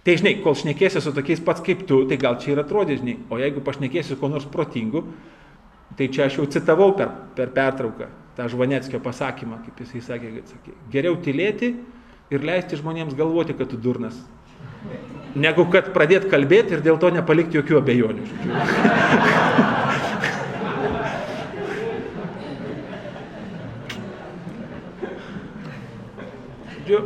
Tai 0.07 0.13
žinai, 0.15 0.37
kol 0.39 0.53
šnekėsi 0.55 1.01
su 1.03 1.11
tokiais 1.11 1.41
pats 1.43 1.59
kaip 1.59 1.81
tu, 1.83 1.97
tai 2.07 2.15
gal 2.15 2.37
čia 2.39 2.53
ir 2.53 2.61
atrodys, 2.61 3.01
žinai, 3.01 3.17
o 3.27 3.35
jeigu 3.41 3.59
pašnekėsi 3.59 4.13
su 4.13 4.15
kuo 4.21 4.29
nors 4.31 4.45
protingu, 4.47 5.01
tai 5.99 6.07
čia 6.07 6.29
aš 6.29 6.37
jau 6.39 6.45
citavau 6.47 6.93
per, 6.95 7.11
per 7.35 7.51
pertrauką 7.51 8.07
tą 8.37 8.45
Žvaneckio 8.47 9.01
pasakymą, 9.03 9.57
kaip 9.65 9.81
jisai 9.83 9.99
sakė, 10.05 10.31
kad 10.37 10.53
sakė, 10.53 10.77
geriau 10.93 11.19
tylėti 11.19 11.73
ir 12.31 12.39
leisti 12.47 12.79
žmonėms 12.79 13.19
galvoti, 13.19 13.51
kad 13.59 13.67
tu 13.67 13.75
durnas, 13.83 14.15
negu 15.35 15.67
kad 15.75 15.91
pradėti 15.91 16.31
kalbėti 16.31 16.77
ir 16.77 16.87
dėl 16.87 17.03
to 17.03 17.11
nepalikti 17.11 17.59
jokių 17.59 17.83
abejonių. 17.83 18.23
Žodžiu, 26.87 26.99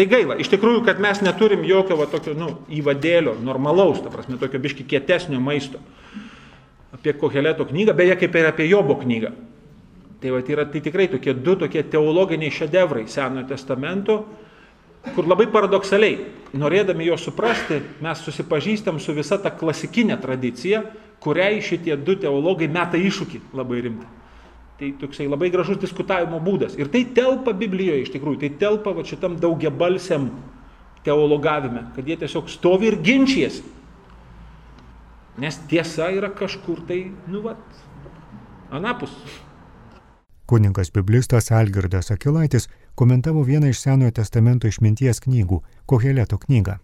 Tai 0.00 0.06
gaila, 0.08 0.38
iš 0.40 0.48
tikrųjų, 0.48 0.80
kad 0.86 0.96
mes 1.04 1.18
neturim 1.20 1.60
jokio 1.68 1.98
va, 1.98 2.06
tokio 2.08 2.32
nu, 2.32 2.46
įvadėlio, 2.72 3.34
normalaus, 3.44 3.98
ta 4.00 4.08
prasme, 4.08 4.38
tokio 4.40 4.56
biški 4.64 4.86
kietesnio 4.88 5.36
maisto. 5.44 5.76
Apie 6.96 7.12
Koheleto 7.20 7.66
knygą, 7.68 7.92
beje, 7.98 8.14
kaip 8.22 8.38
ir 8.40 8.48
apie 8.48 8.64
Jobo 8.70 8.96
knygą. 9.02 9.34
Tai, 10.22 10.30
va, 10.32 10.40
tai 10.40 10.54
yra 10.56 10.64
tai 10.72 10.80
tikrai 10.86 11.04
tokie 11.12 11.34
du 11.36 11.52
tokie 11.60 11.82
teologiniai 11.84 12.48
šedevrai 12.48 13.04
Senojo 13.12 13.44
testamento, 13.50 14.16
kur 15.12 15.28
labai 15.28 15.50
paradoksaliai, 15.52 16.16
norėdami 16.56 17.10
jo 17.10 17.20
suprasti, 17.20 17.82
mes 18.00 18.24
susipažįstam 18.24 19.02
su 19.04 19.12
visa 19.20 19.36
ta 19.36 19.52
klasikinė 19.52 20.16
tradicija, 20.24 20.80
kuriai 21.20 21.60
šitie 21.60 22.00
du 22.00 22.16
teologai 22.24 22.72
meta 22.72 22.96
iššūkį 22.96 23.42
labai 23.52 23.84
rimtą. 23.84 24.19
Tai 24.80 24.94
toksai 24.96 25.26
labai 25.28 25.50
gražus 25.52 25.76
diskutavimo 25.76 26.38
būdas. 26.40 26.72
Ir 26.80 26.88
tai 26.88 27.02
telpa 27.16 27.52
Biblijoje 27.52 28.06
iš 28.06 28.14
tikrųjų, 28.14 28.40
tai 28.40 28.50
telpa 28.62 28.94
va, 28.96 29.04
šitam 29.04 29.36
daugiabalsiam 29.40 30.30
teologavime, 31.04 31.84
kad 31.96 32.08
jie 32.08 32.16
tiesiog 32.22 32.48
stovi 32.48 32.88
ir 32.88 32.96
ginčijasi. 33.04 33.60
Nes 35.40 35.60
tiesa 35.68 36.08
yra 36.12 36.32
kažkur 36.32 36.80
tai, 36.88 37.02
nu 37.28 37.44
vat, 37.44 37.60
anapus. 38.72 39.12
Kuningas 40.48 40.90
biblistas 40.92 41.52
Algirdas 41.52 42.10
Akilaitis 42.10 42.68
komentavo 42.94 43.44
vieną 43.46 43.70
iš 43.70 43.84
Senojo 43.84 44.10
testamento 44.16 44.68
išminties 44.68 45.20
knygų- 45.22 45.60
Koheleto 45.92 46.38
knygą. 46.38 46.80